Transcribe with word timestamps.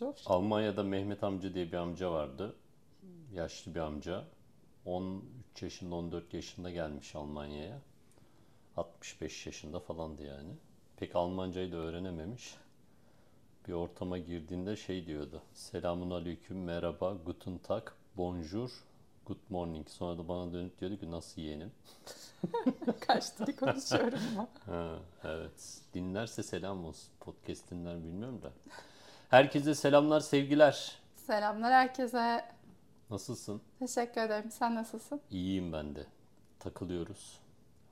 bonjour. 0.00 0.14
Almanya'da 0.26 0.82
Mehmet 0.82 1.24
amca 1.24 1.54
diye 1.54 1.72
bir 1.72 1.76
amca 1.76 2.12
vardı. 2.12 2.56
Yaşlı 3.32 3.74
bir 3.74 3.80
amca. 3.80 4.24
13 4.84 5.62
yaşında 5.62 5.94
14 5.94 6.34
yaşında 6.34 6.70
gelmiş 6.70 7.14
Almanya'ya. 7.14 7.78
65 8.76 9.46
yaşında 9.46 9.80
falandı 9.80 10.26
yani. 10.26 10.52
Pek 10.96 11.16
Almancayı 11.16 11.72
da 11.72 11.76
öğrenememiş. 11.76 12.56
Bir 13.68 13.72
ortama 13.72 14.18
girdiğinde 14.18 14.76
şey 14.76 15.06
diyordu. 15.06 15.42
Selamun 15.54 16.10
aleyküm, 16.10 16.64
merhaba, 16.64 17.16
guten 17.26 17.58
tag, 17.58 17.88
bonjour, 18.16 18.70
good 19.26 19.50
morning. 19.50 19.88
Sonra 19.88 20.18
da 20.18 20.28
bana 20.28 20.52
dönüp 20.52 20.80
diyordu 20.80 21.00
ki 21.00 21.10
nasıl 21.10 21.42
yeğenim? 21.42 21.72
Kaç 23.00 23.38
dili 23.38 23.56
konuşuyorum 23.56 24.34
mu? 24.34 24.48
Ha, 24.66 24.98
evet. 25.24 25.80
Dinlerse 25.94 26.42
selam 26.42 26.84
olsun. 26.84 27.08
Podcast 27.20 27.70
dinler 27.70 28.04
bilmiyorum 28.04 28.42
da. 28.42 28.52
Herkese 29.30 29.74
selamlar, 29.74 30.20
sevgiler. 30.20 30.98
Selamlar 31.16 31.72
herkese. 31.72 32.44
Nasılsın? 33.10 33.62
Teşekkür 33.78 34.20
ederim. 34.20 34.50
Sen 34.50 34.74
nasılsın? 34.74 35.20
İyiyim 35.30 35.72
ben 35.72 35.96
de. 35.96 36.06
Takılıyoruz. 36.60 37.40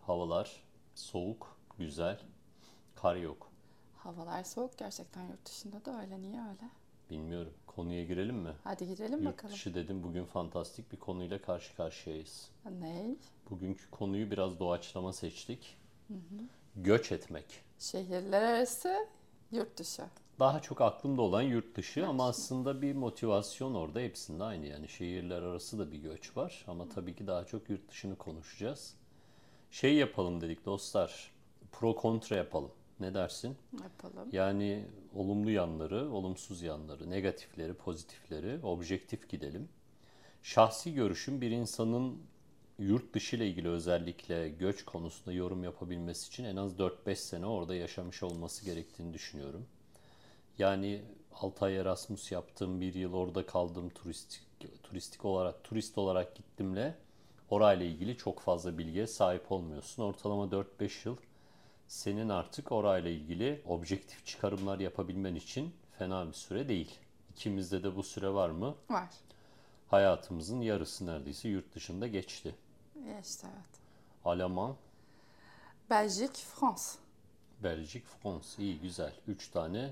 Havalar 0.07 0.63
soğuk, 0.95 1.57
güzel. 1.79 2.21
Kar 2.95 3.17
yok. 3.17 3.51
Havalar 3.97 4.45
soğuk 4.45 4.79
gerçekten 4.79 5.23
yurt 5.23 5.47
dışında 5.47 5.85
da 5.85 6.01
öyle. 6.01 6.21
Niye 6.23 6.41
öyle? 6.41 6.71
Bilmiyorum. 7.11 7.53
Konuya 7.67 8.05
girelim 8.05 8.37
mi? 8.37 8.53
Hadi 8.65 8.87
girelim 8.87 9.23
Yurt 9.23 9.33
bakalım. 9.33 9.55
dışı 9.55 9.75
dedim. 9.75 10.03
Bugün 10.03 10.25
fantastik 10.25 10.93
bir 10.93 10.97
konuyla 10.97 11.43
karşı 11.43 11.77
karşıyayız. 11.77 12.51
Ney? 12.81 13.17
Bugünkü 13.51 13.91
konuyu 13.91 14.31
biraz 14.31 14.59
doğaçlama 14.59 15.13
seçtik. 15.13 15.77
Göç 16.77 17.13
etmek. 17.13 17.63
Şehirler 17.79 18.43
arası 18.43 19.07
yurt 19.53 19.79
dışı. 19.79 20.03
Daha 20.39 20.63
çok 20.63 20.81
aklımda 20.81 21.23
olan 21.23 21.43
yurt 21.43 21.77
dışı 21.77 22.07
ama 22.07 22.29
aslında 22.29 22.83
bir 22.83 22.95
motivasyon 22.95 23.75
orada 23.75 24.01
hepsinde 24.01 24.45
aynı. 24.45 24.67
Yani 24.67 24.89
şehirler 24.89 25.43
arası 25.43 25.79
da 25.79 25.93
bir 25.93 25.99
göç 25.99 26.37
var 26.37 26.65
ama 26.69 26.89
tabii 26.89 27.15
ki 27.15 27.27
daha 27.27 27.45
çok 27.45 27.71
yurt 27.71 27.89
dışını 27.89 28.17
konuşacağız. 28.17 28.95
Şey 29.71 29.95
yapalım 29.95 30.41
dedik 30.41 30.67
dostlar. 30.67 31.31
Pro 31.73 31.97
kontra 31.97 32.37
yapalım. 32.37 32.71
Ne 33.01 33.15
dersin? 33.15 33.57
Yapalım. 33.83 34.29
Yani 34.33 34.85
olumlu 35.15 35.51
yanları, 35.51 36.11
olumsuz 36.13 36.63
yanları, 36.63 37.11
negatifleri, 37.11 37.75
pozitifleri, 37.75 38.59
objektif 38.63 39.29
gidelim. 39.29 39.69
Şahsi 40.43 40.95
görüşüm 40.95 41.41
bir 41.41 41.51
insanın 41.51 42.19
yurt 42.79 43.15
dışı 43.15 43.37
ile 43.37 43.49
ilgili 43.49 43.69
özellikle 43.69 44.49
göç 44.49 44.85
konusunda 44.85 45.33
yorum 45.33 45.65
yapabilmesi 45.65 46.29
için 46.29 46.45
en 46.45 46.57
az 46.57 46.73
4-5 46.73 47.17
sene 47.17 47.47
orada 47.47 47.75
yaşamış 47.75 48.23
olması 48.23 48.65
gerektiğini 48.65 49.15
düşünüyorum. 49.15 49.67
Yani 50.59 51.03
6 51.35 51.65
ay 51.65 51.77
Erasmus 51.77 52.33
yaptım, 52.33 52.81
bir 52.81 52.95
yıl 52.95 53.15
orada 53.15 53.47
kaldım 53.47 53.89
turistik 53.89 54.43
turistik 54.83 55.25
olarak 55.25 55.65
turist 55.65 55.99
olarak 55.99 56.35
gittimle 56.35 56.95
orayla 57.51 57.87
ilgili 57.87 58.17
çok 58.17 58.41
fazla 58.41 58.79
bilgiye 58.79 59.07
sahip 59.07 59.53
olmuyorsun. 59.53 60.03
Ortalama 60.03 60.45
4-5 60.45 61.09
yıl 61.09 61.17
senin 61.89 62.29
artık 62.29 62.73
orayla 62.73 63.11
ilgili 63.11 63.63
objektif 63.67 64.27
çıkarımlar 64.27 64.79
yapabilmen 64.79 65.35
için 65.35 65.75
fena 65.99 66.27
bir 66.29 66.33
süre 66.33 66.69
değil. 66.69 66.99
İkimizde 67.31 67.83
de 67.83 67.97
bu 67.97 68.03
süre 68.03 68.35
var 68.35 68.49
mı? 68.51 68.75
Var. 68.91 69.09
Hayatımızın 69.89 70.61
yarısı 70.61 71.07
neredeyse 71.07 71.49
yurt 71.49 71.75
dışında 71.75 72.07
geçti. 72.07 72.55
İşte 73.23 73.47
evet. 73.47 73.81
Alman, 74.25 74.77
Belçik, 75.91 76.37
Frans. 76.37 76.97
Belçik, 77.63 78.07
Frans. 78.07 78.59
İyi 78.59 78.81
güzel. 78.81 79.13
Üç 79.29 79.49
tane 79.49 79.91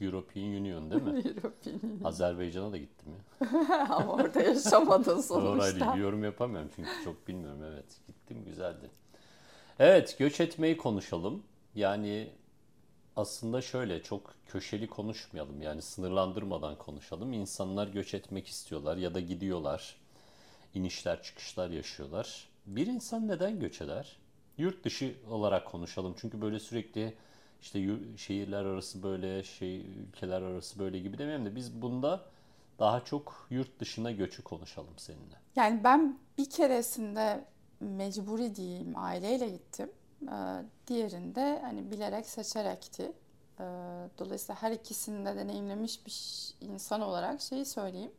European 0.00 0.46
Union 0.46 0.90
değil 0.90 1.02
mi? 1.02 1.10
European. 1.36 1.80
Azerbaycan'a 2.04 2.72
da 2.72 2.78
gitti 2.78 3.04
mi? 3.08 3.48
Ama 3.90 4.12
orada 4.12 4.40
yaşamadın 4.42 5.10
Orayla 5.10 5.22
sonuçta. 5.22 5.68
ilgili 5.70 6.02
yorum 6.02 6.24
yapamıyorum 6.24 6.70
çünkü 6.76 6.90
çok 7.04 7.28
bilmiyorum. 7.28 7.60
Evet 7.64 7.84
gittim 8.06 8.44
güzeldi. 8.44 8.90
Evet 9.78 10.16
göç 10.18 10.40
etmeyi 10.40 10.76
konuşalım. 10.76 11.42
Yani 11.74 12.30
aslında 13.16 13.62
şöyle 13.62 14.02
çok 14.02 14.34
köşeli 14.46 14.86
konuşmayalım. 14.86 15.62
Yani 15.62 15.82
sınırlandırmadan 15.82 16.78
konuşalım. 16.78 17.32
İnsanlar 17.32 17.88
göç 17.88 18.14
etmek 18.14 18.48
istiyorlar 18.48 18.96
ya 18.96 19.14
da 19.14 19.20
gidiyorlar. 19.20 19.96
İnişler 20.74 21.22
çıkışlar 21.22 21.70
yaşıyorlar. 21.70 22.48
Bir 22.66 22.86
insan 22.86 23.28
neden 23.28 23.60
göç 23.60 23.80
eder? 23.80 24.16
Yurt 24.58 24.84
dışı 24.84 25.14
olarak 25.30 25.66
konuşalım. 25.66 26.14
Çünkü 26.20 26.40
böyle 26.40 26.60
sürekli 26.60 27.14
işte 27.64 27.86
şehirler 28.16 28.64
arası 28.64 29.02
böyle 29.02 29.42
şey 29.42 29.80
ülkeler 29.80 30.42
arası 30.42 30.78
böyle 30.78 30.98
gibi 30.98 31.18
demeyeyim 31.18 31.46
de 31.46 31.56
biz 31.56 31.82
bunda 31.82 32.24
daha 32.78 33.04
çok 33.04 33.46
yurt 33.50 33.80
dışına 33.80 34.10
göçü 34.12 34.42
konuşalım 34.42 34.94
seninle. 34.96 35.36
Yani 35.56 35.84
ben 35.84 36.18
bir 36.38 36.50
keresinde 36.50 37.44
mecburi 37.80 38.54
diyeyim 38.56 38.92
aileyle 38.96 39.48
gittim. 39.48 39.90
Ee, 40.22 40.62
Diğerinde 40.86 41.60
hani 41.62 41.90
bilerek 41.90 42.26
seçerekti. 42.26 43.12
Ee, 43.60 43.64
Dolayısıyla 44.18 44.62
her 44.62 44.72
ikisini 44.72 45.26
de 45.26 45.36
deneyimlemiş 45.36 46.06
bir 46.06 46.14
insan 46.66 47.00
olarak 47.00 47.40
şeyi 47.40 47.64
söyleyeyim. 47.64 48.12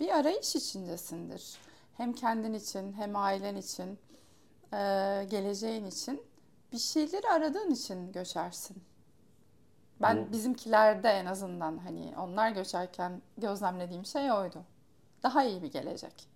Bir 0.00 0.08
arayış 0.08 0.56
içindesindir. 0.56 1.54
Hem 1.96 2.12
kendin 2.12 2.54
için 2.54 2.92
hem 2.92 3.16
ailen 3.16 3.56
için, 3.56 3.98
e, 4.72 4.76
geleceğin 5.30 5.84
için 5.86 6.22
bir 6.72 6.78
şeyleri 6.78 7.28
aradığın 7.28 7.70
için 7.70 8.12
göçersin. 8.12 8.82
Ben 10.02 10.16
Bu- 10.26 10.32
bizimkilerde 10.32 11.08
en 11.08 11.26
azından 11.26 11.78
hani 11.78 12.14
onlar 12.18 12.50
göçerken 12.50 13.22
gözlemlediğim 13.38 14.06
şey 14.06 14.32
oydu. 14.32 14.62
Daha 15.22 15.44
iyi 15.44 15.62
bir 15.62 15.72
gelecek. 15.72 16.28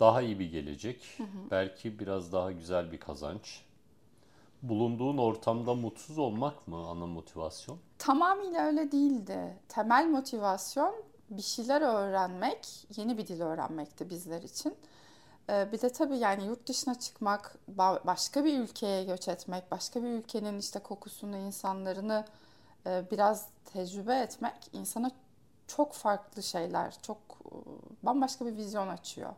Daha 0.00 0.22
iyi 0.22 0.38
bir 0.38 0.50
gelecek, 0.50 1.18
belki 1.50 1.98
biraz 1.98 2.32
daha 2.32 2.52
güzel 2.52 2.92
bir 2.92 3.00
kazanç. 3.00 3.62
Bulunduğun 4.62 5.18
ortamda 5.18 5.74
mutsuz 5.74 6.18
olmak 6.18 6.68
mı 6.68 6.76
ana 6.88 7.06
motivasyon? 7.06 7.78
Tamamıyla 7.98 8.66
öyle 8.66 8.92
değildi. 8.92 9.56
Temel 9.68 10.06
motivasyon 10.06 10.94
bir 11.30 11.42
şeyler 11.42 11.80
öğrenmek, 11.82 12.66
yeni 12.96 13.18
bir 13.18 13.26
dil 13.26 13.40
öğrenmekti 13.40 14.10
bizler 14.10 14.42
için. 14.42 14.74
Ee, 15.50 15.68
Bir 15.72 15.80
de 15.80 15.92
tabii 15.92 16.16
yani 16.18 16.44
yurt 16.46 16.68
dışına 16.68 16.98
çıkmak, 16.98 17.56
ba- 17.78 18.06
başka 18.06 18.44
bir 18.44 18.58
ülkeye 18.58 19.04
göç 19.04 19.28
etmek, 19.28 19.70
başka 19.70 20.02
bir 20.02 20.08
ülkenin 20.08 20.58
işte 20.58 20.78
kokusunu, 20.78 21.36
insanlarını 21.36 22.24
e, 22.86 23.04
biraz 23.10 23.46
tecrübe 23.64 24.14
etmek 24.18 24.54
insana 24.72 25.10
çok 25.66 25.92
farklı 25.92 26.42
şeyler, 26.42 26.94
çok 27.02 27.16
e, 27.44 27.50
bambaşka 28.02 28.46
bir 28.46 28.56
vizyon 28.56 28.88
açıyor. 28.88 29.30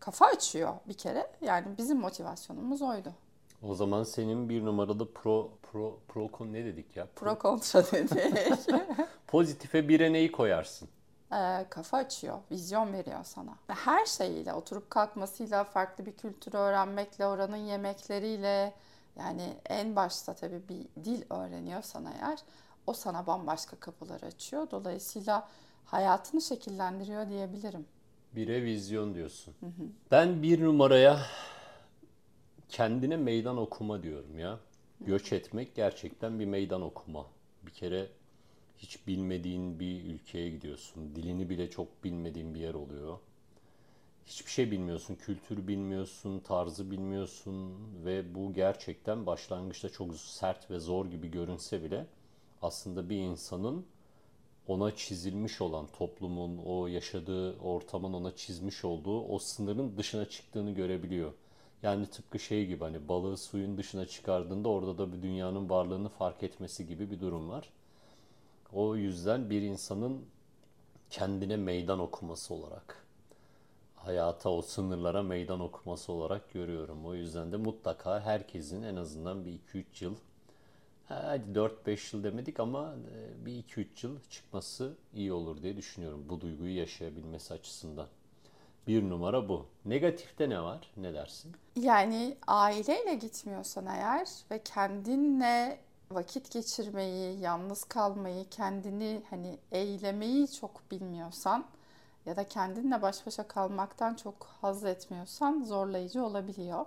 Kafa 0.00 0.26
açıyor 0.26 0.74
bir 0.88 0.94
kere. 0.94 1.26
Yani 1.40 1.66
bizim 1.78 1.98
motivasyonumuz 1.98 2.82
oydu. 2.82 3.12
O 3.62 3.74
zaman 3.74 4.04
senin 4.04 4.48
bir 4.48 4.64
numaralı 4.64 5.12
pro 5.12 5.50
pro 5.62 5.98
pro 6.08 6.28
kon 6.28 6.52
ne 6.52 6.64
dedik 6.64 6.96
ya? 6.96 7.06
Pro 7.16 7.38
kontra 7.38 7.82
dedik. 7.92 8.74
Pozitife 9.26 9.88
bire 9.88 10.12
neyi 10.12 10.32
koyarsın? 10.32 10.88
E, 11.32 11.66
kafa 11.70 11.98
açıyor, 11.98 12.38
vizyon 12.50 12.92
veriyor 12.92 13.24
sana. 13.24 13.50
Ve 13.70 13.74
Her 13.74 14.06
şeyiyle, 14.06 14.52
oturup 14.52 14.90
kalkmasıyla, 14.90 15.64
farklı 15.64 16.06
bir 16.06 16.12
kültürü 16.12 16.56
öğrenmekle, 16.56 17.26
oranın 17.26 17.56
yemekleriyle, 17.56 18.74
yani 19.18 19.56
en 19.66 19.96
başta 19.96 20.34
tabii 20.34 20.62
bir 20.68 21.04
dil 21.04 21.22
öğreniyorsan 21.30 22.06
eğer, 22.06 22.38
o 22.86 22.92
sana 22.92 23.26
bambaşka 23.26 23.76
kapılar 23.76 24.20
açıyor. 24.20 24.70
Dolayısıyla 24.70 25.48
hayatını 25.84 26.40
şekillendiriyor 26.40 27.28
diyebilirim. 27.28 27.86
Bire 28.34 28.62
vizyon 28.62 29.14
diyorsun. 29.14 29.54
Ben 30.10 30.42
bir 30.42 30.64
numaraya 30.64 31.18
kendine 32.68 33.16
meydan 33.16 33.56
okuma 33.56 34.02
diyorum 34.02 34.38
ya. 34.38 34.58
Göç 35.00 35.32
etmek 35.32 35.74
gerçekten 35.74 36.38
bir 36.38 36.46
meydan 36.46 36.82
okuma. 36.82 37.26
Bir 37.62 37.70
kere 37.70 38.08
hiç 38.78 39.06
bilmediğin 39.06 39.80
bir 39.80 40.04
ülkeye 40.04 40.50
gidiyorsun. 40.50 41.16
Dilini 41.16 41.50
bile 41.50 41.70
çok 41.70 42.04
bilmediğin 42.04 42.54
bir 42.54 42.60
yer 42.60 42.74
oluyor. 42.74 43.18
Hiçbir 44.26 44.50
şey 44.50 44.70
bilmiyorsun, 44.70 45.14
kültür 45.14 45.68
bilmiyorsun, 45.68 46.40
tarzı 46.40 46.90
bilmiyorsun 46.90 47.74
ve 48.04 48.34
bu 48.34 48.52
gerçekten 48.54 49.26
başlangıçta 49.26 49.88
çok 49.88 50.16
sert 50.16 50.70
ve 50.70 50.80
zor 50.80 51.06
gibi 51.06 51.30
görünse 51.30 51.84
bile 51.84 52.06
aslında 52.62 53.10
bir 53.10 53.16
insanın 53.16 53.86
ona 54.68 54.96
çizilmiş 54.96 55.60
olan 55.60 55.86
toplumun, 55.86 56.58
o 56.64 56.86
yaşadığı 56.86 57.58
ortamın 57.58 58.12
ona 58.12 58.36
çizmiş 58.36 58.84
olduğu 58.84 59.20
o 59.24 59.38
sınırın 59.38 59.96
dışına 59.96 60.24
çıktığını 60.24 60.70
görebiliyor. 60.70 61.32
Yani 61.82 62.06
tıpkı 62.06 62.38
şey 62.38 62.66
gibi 62.66 62.84
hani 62.84 63.08
balığı 63.08 63.36
suyun 63.36 63.78
dışına 63.78 64.06
çıkardığında 64.06 64.68
orada 64.68 64.98
da 64.98 65.12
bir 65.12 65.22
dünyanın 65.22 65.70
varlığını 65.70 66.08
fark 66.08 66.42
etmesi 66.42 66.86
gibi 66.86 67.10
bir 67.10 67.20
durum 67.20 67.48
var. 67.48 67.70
O 68.72 68.96
yüzden 68.96 69.50
bir 69.50 69.62
insanın 69.62 70.24
kendine 71.10 71.56
meydan 71.56 71.98
okuması 72.00 72.54
olarak, 72.54 73.04
hayata 73.96 74.50
o 74.50 74.62
sınırlara 74.62 75.22
meydan 75.22 75.60
okuması 75.60 76.12
olarak 76.12 76.52
görüyorum. 76.52 77.06
O 77.06 77.14
yüzden 77.14 77.52
de 77.52 77.56
mutlaka 77.56 78.20
herkesin 78.20 78.82
en 78.82 78.96
azından 78.96 79.44
bir 79.44 79.58
2-3 79.74 80.04
yıl 80.04 80.14
hadi 81.08 81.58
4-5 81.58 82.16
yıl 82.16 82.24
demedik 82.24 82.60
ama 82.60 82.94
e, 83.14 83.46
bir 83.46 83.62
2-3 83.62 84.06
yıl 84.06 84.18
çıkması 84.30 84.94
iyi 85.14 85.32
olur 85.32 85.62
diye 85.62 85.76
düşünüyorum 85.76 86.24
bu 86.28 86.40
duyguyu 86.40 86.76
yaşayabilmesi 86.76 87.54
açısından. 87.54 88.06
Bir 88.86 89.08
numara 89.08 89.48
bu. 89.48 89.66
Negatifte 89.84 90.48
ne 90.48 90.62
var? 90.62 90.90
Ne 90.96 91.14
dersin? 91.14 91.52
Yani 91.76 92.36
aileyle 92.46 93.14
gitmiyorsan 93.14 93.86
eğer 93.86 94.28
ve 94.50 94.62
kendinle 94.62 95.78
vakit 96.10 96.50
geçirmeyi, 96.50 97.40
yalnız 97.40 97.84
kalmayı, 97.84 98.48
kendini 98.50 99.22
hani 99.30 99.58
eylemeyi 99.72 100.52
çok 100.52 100.90
bilmiyorsan 100.90 101.64
ya 102.26 102.36
da 102.36 102.48
kendinle 102.48 103.02
baş 103.02 103.26
başa 103.26 103.48
kalmaktan 103.48 104.14
çok 104.14 104.46
haz 104.60 104.84
etmiyorsan 104.84 105.64
zorlayıcı 105.64 106.24
olabiliyor. 106.24 106.86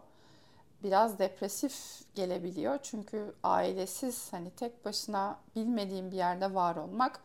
Biraz 0.84 1.20
depresif 1.20 2.02
gelebiliyor 2.16 2.80
çünkü 2.84 3.34
ailesiz 3.44 4.34
hani 4.34 4.50
tek 4.50 4.86
başına 4.86 5.40
bilmediğin 5.56 6.12
bir 6.12 6.18
yerde 6.18 6.54
var 6.54 6.76
olmak 6.76 7.20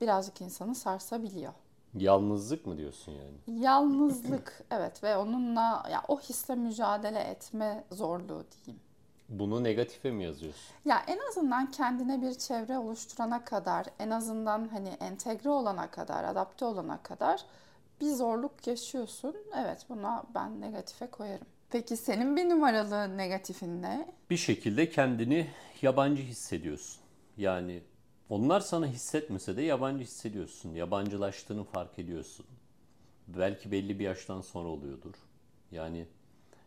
birazcık 0.00 0.40
insanı 0.40 0.74
sarsabiliyor. 0.74 1.52
Yalnızlık 1.94 2.66
mı 2.66 2.76
diyorsun 2.76 3.12
yani? 3.12 3.60
Yalnızlık 3.62 4.64
evet 4.70 5.04
ve 5.04 5.16
onunla 5.16 5.88
ya 5.92 6.02
o 6.08 6.20
hisle 6.20 6.54
mücadele 6.54 7.20
etme 7.20 7.84
zorluğu 7.90 8.44
diyeyim. 8.50 8.87
Bunu 9.28 9.64
negatife 9.64 10.10
mi 10.10 10.24
yazıyorsun? 10.24 10.74
Ya 10.84 11.02
en 11.06 11.18
azından 11.28 11.70
kendine 11.70 12.22
bir 12.22 12.34
çevre 12.34 12.78
oluşturana 12.78 13.44
kadar, 13.44 13.86
en 13.98 14.10
azından 14.10 14.68
hani 14.68 14.88
entegre 14.88 15.50
olana 15.50 15.90
kadar, 15.90 16.24
adapte 16.24 16.64
olana 16.64 17.02
kadar 17.02 17.44
bir 18.00 18.10
zorluk 18.10 18.66
yaşıyorsun. 18.66 19.36
Evet 19.56 19.86
buna 19.88 20.24
ben 20.34 20.60
negatife 20.60 21.06
koyarım. 21.06 21.46
Peki 21.70 21.96
senin 21.96 22.36
bir 22.36 22.48
numaralı 22.48 23.16
negatifin 23.16 23.82
ne? 23.82 24.08
Bir 24.30 24.36
şekilde 24.36 24.90
kendini 24.90 25.50
yabancı 25.82 26.22
hissediyorsun. 26.22 27.02
Yani 27.36 27.82
onlar 28.28 28.60
sana 28.60 28.86
hissetmese 28.86 29.56
de 29.56 29.62
yabancı 29.62 30.04
hissediyorsun. 30.04 30.74
Yabancılaştığını 30.74 31.64
fark 31.64 31.98
ediyorsun. 31.98 32.46
Belki 33.28 33.72
belli 33.72 33.98
bir 33.98 34.04
yaştan 34.04 34.40
sonra 34.40 34.68
oluyordur. 34.68 35.14
Yani 35.72 36.06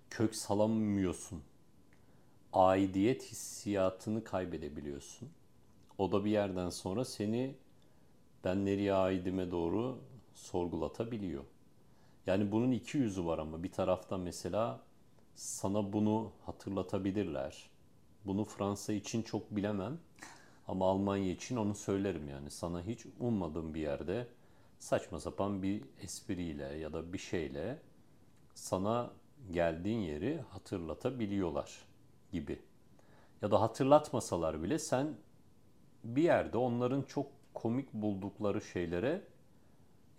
kök 0.10 0.36
salamıyorsun. 0.36 1.44
Aidiyet 2.54 3.24
hissiyatını 3.24 4.24
kaybedebiliyorsun. 4.24 5.30
O 5.98 6.12
da 6.12 6.26
bir 6.26 6.32
yerden 6.32 6.70
sonra 6.70 7.06
seni 7.06 7.56
ben 8.44 8.66
nereye 8.66 8.94
aidime 8.94 9.52
doğru 9.52 10.00
sorgulatabiliyor. 10.34 11.44
Yani 12.28 12.52
bunun 12.52 12.72
iki 12.72 12.98
yüzü 12.98 13.26
var 13.26 13.40
ama 13.40 13.64
bir 13.64 13.72
tarafta 13.72 14.18
mesela 14.18 14.80
sana 15.36 15.94
bunu 15.94 16.32
hatırlatabilirler. 16.46 17.70
Bunu 18.26 18.46
Fransa 18.46 18.94
için 18.94 19.22
çok 19.22 19.56
bilemem. 19.56 20.00
Ama 20.68 20.90
Almanya 20.90 21.32
için 21.32 21.56
onu 21.56 21.76
söylerim 21.76 22.30
yani. 22.30 22.50
Sana 22.50 22.82
hiç 22.82 23.06
ummadığım 23.20 23.74
bir 23.74 23.82
yerde 23.82 24.28
saçma 24.80 25.20
sapan 25.20 25.64
bir 25.64 25.82
espriyle 26.02 26.64
ya 26.64 26.94
da 26.94 27.14
bir 27.14 27.18
şeyle 27.18 27.80
sana 28.54 29.12
geldiğin 29.52 30.00
yeri 30.00 30.42
hatırlatabiliyorlar 30.50 31.91
gibi. 32.32 32.60
Ya 33.42 33.52
da 33.52 33.62
hatırlatmasalar 33.62 34.64
bile 34.64 34.80
sen 34.80 35.08
bir 36.04 36.24
yerde 36.24 36.58
onların 36.58 37.02
çok 37.02 37.28
komik 37.54 37.94
buldukları 37.94 38.62
şeylere 38.62 39.22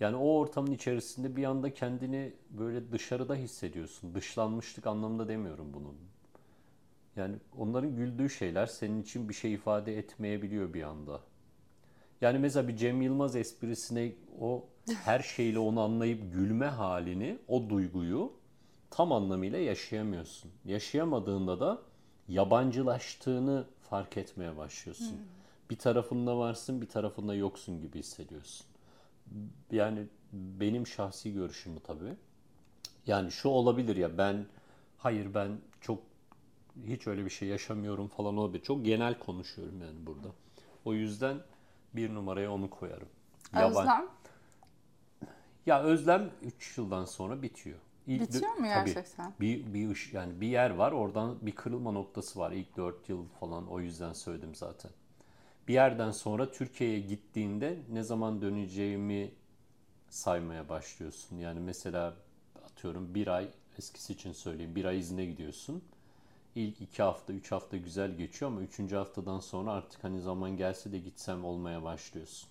yani 0.01 0.17
o 0.17 0.39
ortamın 0.39 0.71
içerisinde 0.71 1.37
bir 1.37 1.45
anda 1.45 1.75
kendini 1.75 2.33
böyle 2.51 2.93
dışarıda 2.93 3.35
hissediyorsun. 3.35 4.15
Dışlanmışlık 4.15 4.87
anlamında 4.87 5.29
demiyorum 5.29 5.75
bunu. 5.75 5.95
Yani 7.17 7.37
onların 7.59 7.97
güldüğü 7.97 8.31
şeyler 8.31 8.67
senin 8.67 9.03
için 9.03 9.29
bir 9.29 9.35
şey 9.35 9.53
ifade 9.53 9.99
etmeyebiliyor 9.99 10.75
bir 10.75 10.83
anda. 10.83 11.21
Yani 12.21 12.39
mesela 12.39 12.69
bir 12.69 12.77
Cem 12.77 13.03
Yılmaz 13.03 13.37
esprisine 13.37 14.13
o 14.41 14.65
her 15.05 15.21
şeyle 15.37 15.59
onu 15.59 15.81
anlayıp 15.81 16.33
gülme 16.33 16.67
halini, 16.67 17.39
o 17.49 17.69
duyguyu 17.69 18.33
tam 18.91 19.13
anlamıyla 19.13 19.59
yaşayamıyorsun. 19.59 20.51
Yaşayamadığında 20.65 21.61
da 21.61 21.83
yabancılaştığını 22.29 23.65
fark 23.91 24.17
etmeye 24.17 24.57
başlıyorsun. 24.57 25.11
Hmm. 25.11 25.25
Bir 25.71 25.79
tarafında 25.79 26.39
varsın, 26.39 26.81
bir 26.81 26.89
tarafında 26.89 27.35
yoksun 27.35 27.81
gibi 27.81 27.99
hissediyorsun. 27.99 28.67
Yani 29.71 30.07
benim 30.33 30.87
şahsi 30.87 31.33
görüşüm 31.33 31.77
bu 31.77 31.81
tabii. 31.81 32.17
Yani 33.07 33.31
şu 33.31 33.49
olabilir 33.49 33.97
ya 33.97 34.19
ben 34.19 34.47
hayır 34.99 35.35
ben 35.35 35.59
çok 35.81 35.99
hiç 36.87 37.07
öyle 37.07 37.25
bir 37.25 37.31
şey 37.31 37.49
yaşamıyorum 37.49 38.09
falan 38.09 38.37
olabilir. 38.37 38.63
Çok 38.63 38.85
genel 38.85 39.19
konuşuyorum 39.19 39.81
yani 39.81 40.07
burada. 40.07 40.29
O 40.85 40.95
yüzden 40.95 41.37
bir 41.95 42.15
numaraya 42.15 42.53
onu 42.53 42.71
koyarım. 42.71 43.09
Yaban... 43.55 43.71
Özlem? 43.71 44.07
Ya 45.67 45.83
özlem 45.83 46.31
3 46.43 46.79
yıldan 46.79 47.05
sonra 47.05 47.43
bitiyor. 47.43 47.79
Bitiyor 48.07 48.53
mu 48.53 48.65
gerçekten? 48.65 49.33
Tabii, 49.33 49.41
bir, 49.41 49.75
bir 49.75 50.11
yani 50.13 50.41
bir 50.41 50.47
yer 50.47 50.71
var 50.71 50.93
oradan 50.93 51.39
bir 51.43 51.53
kırılma 51.55 51.93
noktası 51.93 52.39
var. 52.39 52.53
İlk 52.53 52.77
4 52.77 53.09
yıl 53.09 53.25
falan 53.41 53.69
o 53.69 53.81
yüzden 53.81 54.13
söyledim 54.13 54.55
zaten. 54.55 54.91
Bir 55.69 55.75
yerden 55.75 56.11
sonra 56.11 56.53
Türkiye'ye 56.53 57.01
gittiğinde 57.01 57.79
ne 57.93 58.03
zaman 58.03 58.43
döneceğimi 58.43 59.33
saymaya 60.09 60.69
başlıyorsun. 60.69 61.37
Yani 61.37 61.61
mesela 61.61 62.17
atıyorum 62.65 63.15
bir 63.15 63.27
ay 63.27 63.49
eskisi 63.79 64.13
için 64.13 64.33
söyleyeyim 64.33 64.75
bir 64.75 64.85
ay 64.85 64.99
izne 64.99 65.27
gidiyorsun 65.27 65.83
ilk 66.55 66.81
iki 66.81 67.03
hafta, 67.03 67.33
üç 67.33 67.53
hafta 67.53 67.77
güzel 67.77 68.17
geçiyor 68.17 68.51
ama 68.51 68.61
üçüncü 68.61 68.97
haftadan 68.97 69.41
sonra 69.41 69.73
artık 69.73 70.05
hani 70.05 70.21
zaman 70.21 70.57
gelse 70.57 70.93
de 70.93 70.99
gitsem 70.99 71.45
olmaya 71.45 71.83
başlıyorsun. 71.83 72.49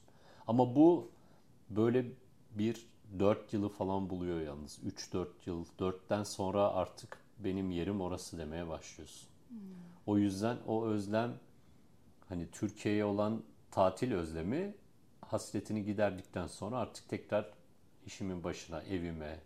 Ama 0.48 0.76
bu 0.76 1.12
böyle 1.70 2.06
bir 2.52 2.88
dört 3.20 3.54
yılı 3.54 3.70
falan 3.70 4.10
buluyor 4.10 4.42
yalnız. 4.42 4.80
Üç 4.84 5.14
dört 5.14 5.48
yıl. 5.48 5.66
Dörtten 5.80 6.24
sonra 6.24 6.68
artık 6.74 7.18
benim 7.40 7.72
yerim 7.72 8.02
orası 8.02 8.38
demeye 8.38 8.68
başlıyorsun. 8.68 9.30
Hmm. 9.50 9.58
O 10.06 10.18
yüzden 10.18 10.58
o 10.68 10.86
özlem 10.86 11.34
hani 12.30 12.52
Türkiye'ye 12.52 13.06
olan 13.06 13.44
tatil 13.72 14.14
özlemi 14.14 14.76
hasretini 15.22 15.84
giderdikten 15.84 16.48
sonra 16.48 16.78
artık 16.78 17.10
tekrar 17.10 17.54
işimin 18.06 18.44
başına, 18.44 18.84
evime, 18.84 19.40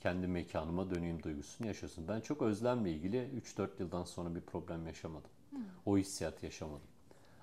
kendi 0.00 0.26
mekanıma 0.26 0.90
döneyim 0.90 1.22
duygusunu 1.22 1.66
yaşıyorsun. 1.66 2.08
Ben 2.08 2.20
çok 2.20 2.42
özlemle 2.42 2.92
ilgili 2.92 3.30
3-4 3.56 3.68
yıldan 3.78 4.04
sonra 4.04 4.34
bir 4.34 4.40
problem 4.40 4.86
yaşamadım. 4.86 5.30
Hmm. 5.50 5.58
O 5.86 5.98
hissiyat 5.98 6.42
yaşamadım. 6.42 6.88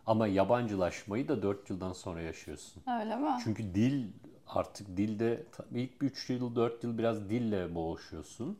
Ama 0.06 0.28
yabancılaşmayı 0.28 1.28
da 1.28 1.42
4 1.42 1.70
yıldan 1.70 1.94
sonra 1.94 2.22
yaşıyorsun. 2.22 2.84
Öyle 3.00 3.16
mi? 3.16 3.30
Çünkü 3.44 3.76
dil 3.76 4.08
artık 4.48 4.98
dilde 4.98 5.44
ilk 5.72 6.04
3 6.04 6.30
yıl 6.30 6.56
4 6.56 6.84
yıl 6.84 6.98
biraz 6.98 7.30
dille 7.30 7.76
boğuşuyorsun. 7.76 8.58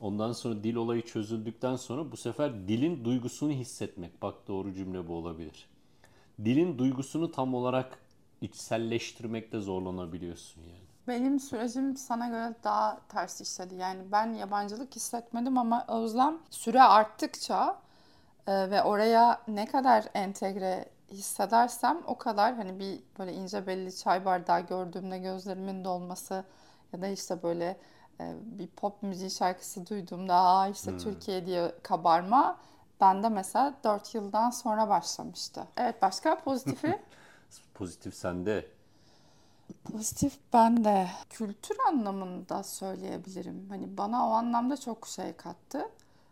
Ondan 0.00 0.32
sonra 0.32 0.64
dil 0.64 0.74
olayı 0.74 1.02
çözüldükten 1.06 1.76
sonra 1.76 2.12
bu 2.12 2.16
sefer 2.16 2.68
dilin 2.68 3.04
duygusunu 3.04 3.52
hissetmek. 3.52 4.22
Bak 4.22 4.34
doğru 4.48 4.74
cümle 4.74 5.08
bu 5.08 5.14
olabilir. 5.14 5.68
Dilin 6.44 6.78
duygusunu 6.78 7.32
tam 7.32 7.54
olarak 7.54 7.98
içselleştirmekte 8.40 9.60
zorlanabiliyorsun 9.60 10.62
yani. 10.62 10.90
Benim 11.08 11.40
sürecim 11.40 11.96
sana 11.96 12.28
göre 12.28 12.54
daha 12.64 13.00
ters 13.08 13.40
işledi. 13.40 13.74
Yani 13.74 14.12
ben 14.12 14.32
yabancılık 14.32 14.96
hissetmedim 14.96 15.58
ama 15.58 15.84
özlem 15.88 16.38
süre 16.50 16.82
arttıkça 16.82 17.78
e, 18.46 18.70
ve 18.70 18.82
oraya 18.82 19.42
ne 19.48 19.66
kadar 19.66 20.04
entegre 20.14 20.88
hissedersem 21.10 22.02
o 22.06 22.18
kadar 22.18 22.54
hani 22.54 22.78
bir 22.78 23.02
böyle 23.18 23.32
ince 23.32 23.66
belli 23.66 23.96
çay 23.96 24.24
bardağı 24.24 24.60
gördüğümde 24.60 25.18
gözlerimin 25.18 25.84
dolması 25.84 26.44
ya 26.92 27.02
da 27.02 27.08
işte 27.08 27.42
böyle 27.42 27.76
e, 28.20 28.34
bir 28.42 28.66
pop 28.66 29.02
müziği 29.02 29.30
şarkısı 29.30 29.86
duyduğumda 29.86 30.34
aa 30.34 30.68
işte 30.68 30.90
hmm. 30.90 30.98
Türkiye 30.98 31.46
diye 31.46 31.74
kabarma 31.82 32.58
bende 33.00 33.28
mesela 33.28 33.74
4 33.84 34.14
yıldan 34.14 34.50
sonra 34.50 34.88
başlamıştı. 34.88 35.66
Evet 35.76 36.02
başka 36.02 36.38
pozitifi? 36.38 37.00
Pozitif 37.74 38.14
sende. 38.14 38.66
Pozitif 39.92 40.38
ben 40.52 40.84
de 40.84 41.08
kültür 41.30 41.76
anlamında 41.88 42.62
söyleyebilirim. 42.62 43.66
Hani 43.68 43.96
bana 43.96 44.28
o 44.28 44.32
anlamda 44.32 44.76
çok 44.76 45.06
şey 45.08 45.32
kattı. 45.32 45.88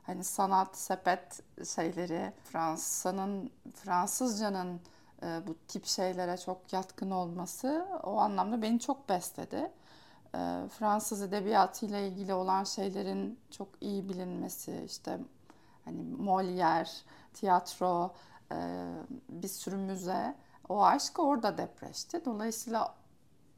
Hani 0.08 0.24
sanat, 0.24 0.76
sepet 0.76 1.40
şeyleri, 1.74 2.32
Fransa'nın, 2.44 3.50
Fransızcanın 3.74 4.80
e, 5.22 5.40
bu 5.46 5.56
tip 5.68 5.86
şeylere 5.86 6.36
çok 6.36 6.72
yatkın 6.72 7.10
olması 7.10 7.86
o 8.02 8.18
anlamda 8.18 8.62
beni 8.62 8.80
çok 8.80 9.08
besledi. 9.08 9.72
E, 10.34 10.38
Fransız 10.78 11.22
edebiyatıyla 11.22 11.98
ilgili 11.98 12.34
olan 12.34 12.64
şeylerin 12.64 13.38
çok 13.50 13.68
iyi 13.80 14.08
bilinmesi, 14.08 14.82
işte 14.86 15.18
hani 15.84 16.02
Molière, 16.22 17.02
tiyatro, 17.34 18.14
e, 18.52 18.88
bir 19.28 19.48
sürü 19.48 19.76
müze, 19.76 20.34
o 20.68 20.84
aşk 20.84 21.18
orada 21.18 21.58
depreşti. 21.58 22.24
Dolayısıyla 22.24 22.94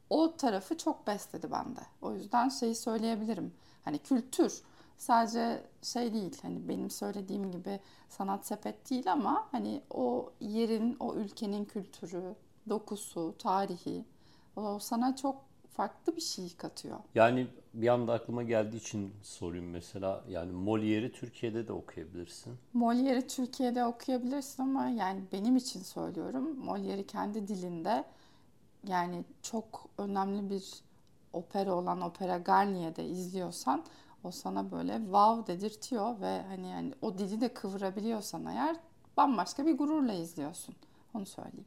o 0.09 0.35
tarafı 0.35 0.77
çok 0.77 1.07
besledi 1.07 1.51
bende. 1.51 1.81
O 2.01 2.13
yüzden 2.13 2.49
şeyi 2.49 2.75
söyleyebilirim. 2.75 3.53
Hani 3.85 3.99
kültür, 3.99 4.63
sadece 5.01 5.63
şey 5.81 6.13
değil 6.13 6.37
hani 6.41 6.67
benim 6.67 6.89
söylediğim 6.89 7.51
gibi 7.51 7.79
sanat 8.09 8.47
sepet 8.47 8.89
değil 8.89 9.11
ama 9.11 9.47
hani 9.51 9.81
o 9.89 10.31
yerin, 10.39 10.95
o 10.99 11.15
ülkenin 11.15 11.65
kültürü, 11.65 12.35
dokusu, 12.69 13.35
tarihi 13.37 14.05
o 14.55 14.79
sana 14.79 15.15
çok 15.15 15.35
farklı 15.73 16.15
bir 16.15 16.21
şey 16.21 16.55
katıyor. 16.57 16.97
Yani 17.15 17.47
bir 17.73 17.87
anda 17.87 18.13
aklıma 18.13 18.43
geldiği 18.43 18.77
için 18.77 19.13
sorayım 19.23 19.69
mesela. 19.69 20.23
Yani 20.29 20.51
Molière'i 20.51 21.11
Türkiye'de 21.11 21.67
de 21.67 21.73
okuyabilirsin. 21.73 22.53
Molière'i 22.75 23.27
Türkiye'de 23.27 23.85
okuyabilirsin 23.85 24.63
ama 24.63 24.89
yani 24.89 25.21
benim 25.31 25.55
için 25.55 25.81
söylüyorum. 25.81 26.65
Molière'i 26.65 27.07
kendi 27.07 27.47
dilinde 27.47 28.03
yani 28.87 29.23
çok 29.41 29.89
önemli 29.97 30.49
bir 30.49 30.83
opera 31.33 31.75
olan 31.75 32.01
Opera 32.01 32.37
Garnier'de 32.37 33.05
izliyorsan 33.05 33.83
o 34.23 34.31
sana 34.31 34.71
böyle 34.71 34.97
wow 34.97 35.53
dedirtiyor 35.53 36.19
ve 36.19 36.41
hani 36.41 36.67
yani 36.67 36.93
o 37.01 37.17
dili 37.17 37.41
de 37.41 37.53
kıvırabiliyorsan 37.53 38.45
eğer 38.45 38.75
bambaşka 39.17 39.65
bir 39.65 39.77
gururla 39.77 40.13
izliyorsun. 40.13 40.75
Onu 41.13 41.25
söyleyeyim. 41.25 41.65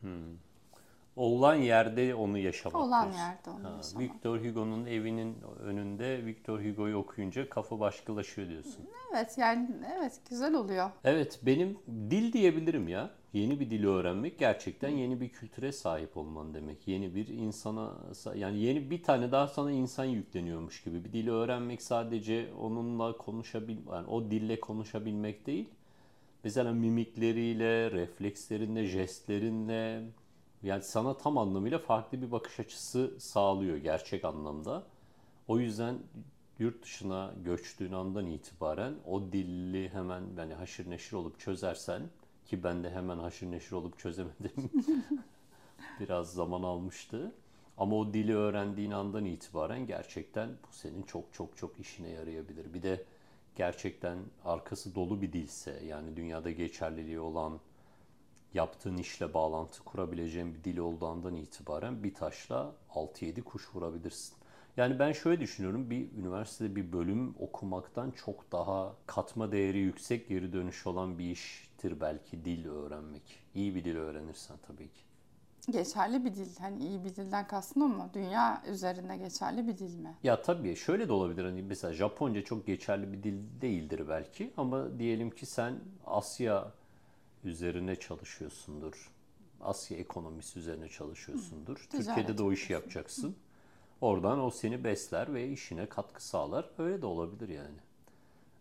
Hmm. 0.00 0.45
Olan 1.16 1.54
yerde 1.54 2.14
onu 2.14 2.38
yaşamak. 2.38 2.82
Olan 2.82 3.02
diyorsun. 3.02 3.20
yerde 3.20 3.50
onu 3.50 3.64
ha, 3.64 3.76
yaşamak. 3.76 4.02
Victor 4.02 4.44
Hugo'nun 4.44 4.86
evinin 4.86 5.36
önünde 5.60 6.26
Victor 6.26 6.64
Hugo'yu 6.64 6.96
okuyunca 6.96 7.48
kafa 7.48 7.80
başkalaşıyor 7.80 8.48
diyorsun. 8.48 8.84
Evet 9.12 9.38
yani 9.38 9.68
evet 9.98 10.20
güzel 10.30 10.54
oluyor. 10.54 10.90
Evet 11.04 11.40
benim 11.42 11.78
dil 12.10 12.32
diyebilirim 12.32 12.88
ya. 12.88 13.10
Yeni 13.32 13.60
bir 13.60 13.70
dili 13.70 13.88
öğrenmek 13.88 14.38
gerçekten 14.38 14.88
yeni 14.88 15.20
bir 15.20 15.28
kültüre 15.28 15.72
sahip 15.72 16.16
olman 16.16 16.54
demek. 16.54 16.88
Yeni 16.88 17.14
bir 17.14 17.28
insana 17.28 17.92
yani 18.34 18.58
yeni 18.58 18.90
bir 18.90 19.02
tane 19.02 19.32
daha 19.32 19.48
sana 19.48 19.72
insan 19.72 20.04
yükleniyormuş 20.04 20.82
gibi. 20.84 21.04
Bir 21.04 21.12
dili 21.12 21.30
öğrenmek 21.30 21.82
sadece 21.82 22.48
onunla 22.60 23.16
konuşabil 23.16 23.76
yani 23.92 24.06
o 24.06 24.30
dille 24.30 24.60
konuşabilmek 24.60 25.46
değil. 25.46 25.68
Mesela 26.44 26.72
mimikleriyle, 26.72 27.90
reflekslerinle, 27.90 28.84
jestlerinle 28.84 30.02
yani 30.66 30.82
sana 30.82 31.16
tam 31.16 31.38
anlamıyla 31.38 31.78
farklı 31.78 32.22
bir 32.22 32.32
bakış 32.32 32.60
açısı 32.60 33.14
sağlıyor 33.18 33.76
gerçek 33.76 34.24
anlamda. 34.24 34.82
O 35.48 35.58
yüzden 35.58 35.98
yurt 36.58 36.82
dışına 36.82 37.34
göçtüğün 37.44 37.92
andan 37.92 38.26
itibaren 38.26 38.94
o 39.06 39.32
dilli 39.32 39.88
hemen 39.88 40.22
yani 40.38 40.54
haşır 40.54 40.90
neşir 40.90 41.16
olup 41.16 41.40
çözersen 41.40 42.02
ki 42.46 42.64
ben 42.64 42.84
de 42.84 42.90
hemen 42.90 43.18
haşır 43.18 43.50
neşir 43.50 43.72
olup 43.72 43.98
çözemedim. 43.98 44.70
Biraz 46.00 46.32
zaman 46.32 46.62
almıştı. 46.62 47.32
Ama 47.78 47.96
o 47.96 48.14
dili 48.14 48.36
öğrendiğin 48.36 48.90
andan 48.90 49.24
itibaren 49.24 49.86
gerçekten 49.86 50.48
bu 50.48 50.76
senin 50.76 51.02
çok 51.02 51.24
çok 51.32 51.56
çok 51.56 51.80
işine 51.80 52.08
yarayabilir. 52.08 52.74
Bir 52.74 52.82
de 52.82 53.04
gerçekten 53.56 54.18
arkası 54.44 54.94
dolu 54.94 55.22
bir 55.22 55.32
dilse 55.32 55.82
yani 55.88 56.16
dünyada 56.16 56.50
geçerliliği 56.50 57.20
olan 57.20 57.60
yaptığın 58.56 58.96
işle 58.96 59.34
bağlantı 59.34 59.84
kurabileceğin 59.84 60.54
bir 60.54 60.64
dil 60.64 60.78
olduğundan 60.78 61.34
itibaren 61.34 62.02
bir 62.02 62.14
taşla 62.14 62.74
6-7 62.94 63.42
kuş 63.42 63.74
vurabilirsin. 63.74 64.36
Yani 64.76 64.98
ben 64.98 65.12
şöyle 65.12 65.40
düşünüyorum. 65.40 65.90
Bir 65.90 66.12
üniversitede 66.12 66.76
bir 66.76 66.92
bölüm 66.92 67.34
okumaktan 67.38 68.10
çok 68.10 68.52
daha 68.52 68.94
katma 69.06 69.52
değeri 69.52 69.78
yüksek 69.78 70.28
geri 70.28 70.52
dönüş 70.52 70.86
olan 70.86 71.18
bir 71.18 71.30
iştir 71.30 72.00
belki 72.00 72.44
dil 72.44 72.66
öğrenmek. 72.66 73.22
İyi 73.54 73.74
bir 73.74 73.84
dil 73.84 73.96
öğrenirsen 73.96 74.56
tabii 74.66 74.88
ki. 74.88 75.00
Geçerli 75.70 76.24
bir 76.24 76.34
dil. 76.34 76.56
Hani 76.60 76.86
iyi 76.86 77.04
bir 77.04 77.16
dilden 77.16 77.46
kastın 77.46 77.82
mu? 77.82 78.10
Dünya 78.14 78.62
üzerinde 78.68 79.16
geçerli 79.16 79.68
bir 79.68 79.78
dil 79.78 79.94
mi? 79.98 80.14
Ya 80.22 80.42
tabii 80.42 80.76
şöyle 80.76 81.08
de 81.08 81.12
olabilir. 81.12 81.44
Hani 81.44 81.62
mesela 81.62 81.92
Japonca 81.94 82.44
çok 82.44 82.66
geçerli 82.66 83.12
bir 83.12 83.22
dil 83.22 83.60
değildir 83.60 84.02
belki. 84.08 84.52
Ama 84.56 84.98
diyelim 84.98 85.30
ki 85.30 85.46
sen 85.46 85.80
Asya 86.06 86.72
üzerine 87.46 87.96
çalışıyorsundur. 87.96 89.12
Asya 89.60 89.98
ekonomisi 89.98 90.58
üzerine 90.58 90.88
çalışıyorsundur. 90.88 91.76
Hı, 91.76 91.88
Türkiye'de 91.90 92.38
de 92.38 92.42
o 92.42 92.52
işi 92.52 92.72
yapacaksın. 92.72 93.28
Hı. 93.28 93.34
Oradan 94.00 94.40
o 94.44 94.50
seni 94.50 94.84
besler 94.84 95.34
ve 95.34 95.48
işine 95.48 95.88
katkı 95.88 96.26
sağlar. 96.26 96.70
Öyle 96.78 97.02
de 97.02 97.06
olabilir 97.06 97.48
yani. 97.48 97.78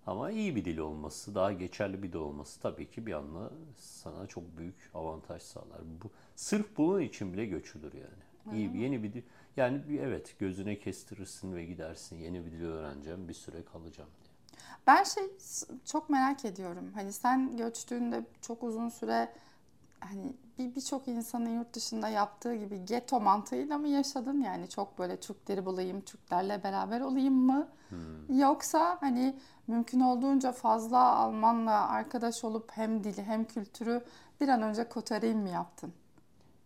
Ama 0.07 0.31
iyi 0.31 0.55
bir 0.55 0.65
dil 0.65 0.77
olması, 0.77 1.35
daha 1.35 1.51
geçerli 1.51 2.03
bir 2.03 2.13
dil 2.13 2.15
olması 2.17 2.61
tabii 2.61 2.89
ki 2.89 3.05
bir 3.05 3.13
anla 3.13 3.51
sana 3.77 4.27
çok 4.27 4.57
büyük 4.57 4.89
avantaj 4.93 5.41
sağlar. 5.41 5.81
Bu 6.03 6.09
sırf 6.35 6.77
bunun 6.77 7.01
için 7.01 7.33
bile 7.33 7.45
göçülür 7.45 7.93
yani. 7.93 8.57
İyi 8.57 8.73
bir 8.73 8.79
yeni 8.79 9.03
bir 9.03 9.13
dil. 9.13 9.21
Yani 9.57 9.81
evet 10.01 10.35
gözüne 10.39 10.79
kestirirsin 10.79 11.55
ve 11.55 11.65
gidersin. 11.65 12.17
Yeni 12.17 12.45
bir 12.45 12.51
dil 12.51 12.63
öğreneceğim, 12.63 13.27
bir 13.27 13.33
süre 13.33 13.65
kalacağım. 13.65 14.09
Ben 14.87 15.03
şey 15.03 15.23
çok 15.85 16.09
merak 16.09 16.45
ediyorum. 16.45 16.91
Hani 16.95 17.13
sen 17.13 17.57
göçtüğünde 17.57 18.25
çok 18.41 18.63
uzun 18.63 18.89
süre 18.89 19.29
hani 19.99 20.33
bir 20.59 20.75
birçok 20.75 21.07
insanın 21.07 21.49
yurt 21.49 21.73
dışında 21.73 22.09
yaptığı 22.09 22.55
gibi 22.55 22.85
ghetto 22.85 23.19
mantığıyla 23.19 23.77
mı 23.77 23.87
yaşadın? 23.87 24.41
Yani 24.41 24.69
çok 24.69 24.99
böyle 24.99 25.19
Türkleri 25.19 25.65
bulayım, 25.65 26.01
Türklerle 26.01 26.63
beraber 26.63 27.01
olayım 27.01 27.33
mı? 27.33 27.67
Hmm. 27.89 28.39
Yoksa 28.39 28.97
hani 29.01 29.35
mümkün 29.67 29.99
olduğunca 29.99 30.51
fazla 30.51 31.15
Almanla 31.15 31.89
arkadaş 31.89 32.43
olup 32.43 32.71
hem 32.71 33.03
dili 33.03 33.23
hem 33.23 33.45
kültürü 33.45 34.03
bir 34.41 34.47
an 34.47 34.61
önce 34.61 34.89
kotarayım 34.89 35.39
mı 35.39 35.49
yaptın? 35.49 35.93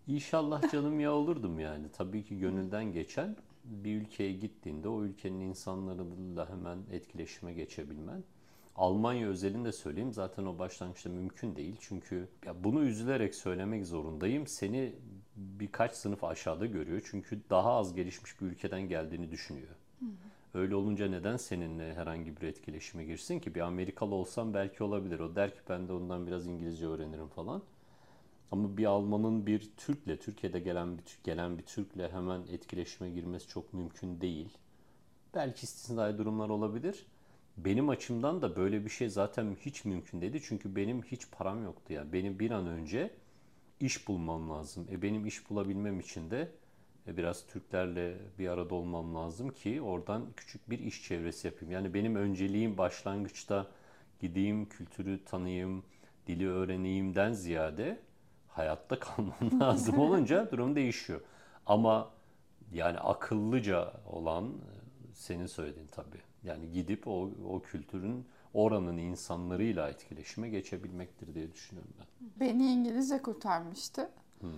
İnşallah 0.07 0.71
canım 0.71 0.99
ya 0.99 1.13
olurdum 1.13 1.59
yani. 1.59 1.89
Tabii 1.97 2.23
ki 2.23 2.39
gönülden 2.39 2.85
geçen 2.85 3.35
bir 3.63 4.01
ülkeye 4.01 4.33
gittiğinde 4.33 4.89
o 4.89 5.03
ülkenin 5.03 5.39
insanlarıyla 5.39 6.49
hemen 6.49 6.77
etkileşime 6.91 7.53
geçebilmen. 7.53 8.23
Almanya 8.75 9.27
özelinde 9.27 9.71
söyleyeyim 9.71 10.13
zaten 10.13 10.45
o 10.45 10.59
başlangıçta 10.59 11.09
mümkün 11.09 11.55
değil. 11.55 11.75
Çünkü 11.79 12.27
ya 12.45 12.63
bunu 12.63 12.83
üzülerek 12.83 13.35
söylemek 13.35 13.85
zorundayım. 13.85 14.47
Seni 14.47 14.95
birkaç 15.35 15.91
sınıf 15.91 16.23
aşağıda 16.23 16.65
görüyor. 16.65 17.01
Çünkü 17.11 17.39
daha 17.49 17.73
az 17.73 17.93
gelişmiş 17.93 18.41
bir 18.41 18.45
ülkeden 18.45 18.81
geldiğini 18.81 19.31
düşünüyor. 19.31 19.75
Hı 19.99 20.05
hı. 20.05 20.09
Öyle 20.53 20.75
olunca 20.75 21.07
neden 21.07 21.37
seninle 21.37 21.93
herhangi 21.93 22.37
bir 22.37 22.47
etkileşime 22.47 23.05
girsin 23.05 23.39
ki? 23.39 23.55
Bir 23.55 23.61
Amerikalı 23.61 24.15
olsam 24.15 24.53
belki 24.53 24.83
olabilir. 24.83 25.19
O 25.19 25.35
der 25.35 25.51
ki 25.55 25.61
ben 25.69 25.87
de 25.87 25.93
ondan 25.93 26.27
biraz 26.27 26.47
İngilizce 26.47 26.87
öğrenirim 26.87 27.27
falan. 27.27 27.61
Ama 28.51 28.77
bir 28.77 28.85
Almanın 28.85 29.45
bir 29.45 29.69
Türk'le, 29.77 30.21
Türkiye'de 30.21 30.59
gelen 30.59 30.97
bir 30.97 31.03
gelen 31.23 31.57
bir 31.57 31.63
Türk'le 31.63 32.11
hemen 32.11 32.41
etkileşime 32.51 33.09
girmesi 33.09 33.47
çok 33.47 33.73
mümkün 33.73 34.21
değil. 34.21 34.57
Belki 35.35 35.63
istisnai 35.63 36.17
durumlar 36.17 36.49
olabilir. 36.49 37.05
Benim 37.57 37.89
açımdan 37.89 38.41
da 38.41 38.55
böyle 38.55 38.85
bir 38.85 38.89
şey 38.89 39.09
zaten 39.09 39.55
hiç 39.65 39.85
mümkün 39.85 40.21
değildi. 40.21 40.41
Çünkü 40.43 40.75
benim 40.75 41.03
hiç 41.03 41.31
param 41.31 41.63
yoktu 41.63 41.93
ya. 41.93 41.99
Yani. 42.01 42.13
Benim 42.13 42.39
bir 42.39 42.51
an 42.51 42.67
önce 42.67 43.11
iş 43.79 44.07
bulmam 44.07 44.49
lazım. 44.49 44.87
E 44.91 45.01
benim 45.01 45.25
iş 45.25 45.49
bulabilmem 45.49 45.99
için 45.99 46.31
de 46.31 46.51
e, 47.07 47.17
biraz 47.17 47.47
Türklerle 47.47 48.17
bir 48.39 48.47
arada 48.47 48.75
olmam 48.75 49.15
lazım 49.15 49.49
ki 49.49 49.81
oradan 49.81 50.25
küçük 50.37 50.69
bir 50.69 50.79
iş 50.79 51.03
çevresi 51.03 51.47
yapayım. 51.47 51.71
Yani 51.71 51.93
benim 51.93 52.15
önceliğim 52.15 52.77
başlangıçta 52.77 53.67
gideyim, 54.19 54.69
kültürü 54.69 55.25
tanıyayım, 55.25 55.83
dili 56.27 56.49
öğreneyimden 56.49 57.33
ziyade 57.33 57.99
hayatta 58.59 58.99
kalman 58.99 59.59
lazım 59.59 59.99
olunca 59.99 60.51
durum 60.51 60.75
değişiyor. 60.75 61.21
Ama 61.65 62.09
yani 62.71 62.99
akıllıca 62.99 63.93
olan 64.11 64.53
senin 65.13 65.47
söylediğin 65.47 65.87
tabii. 65.87 66.21
Yani 66.43 66.71
gidip 66.71 67.07
o, 67.07 67.29
o 67.49 67.61
kültürün 67.61 68.27
oranın 68.53 68.97
insanlarıyla 68.97 69.89
etkileşime 69.89 70.49
geçebilmektir 70.49 71.35
diye 71.35 71.51
düşünüyorum 71.53 71.91
ben. 71.99 72.29
Beni 72.39 72.71
İngilizce 72.73 73.21
kurtarmıştı. 73.21 74.09
Hmm. 74.39 74.49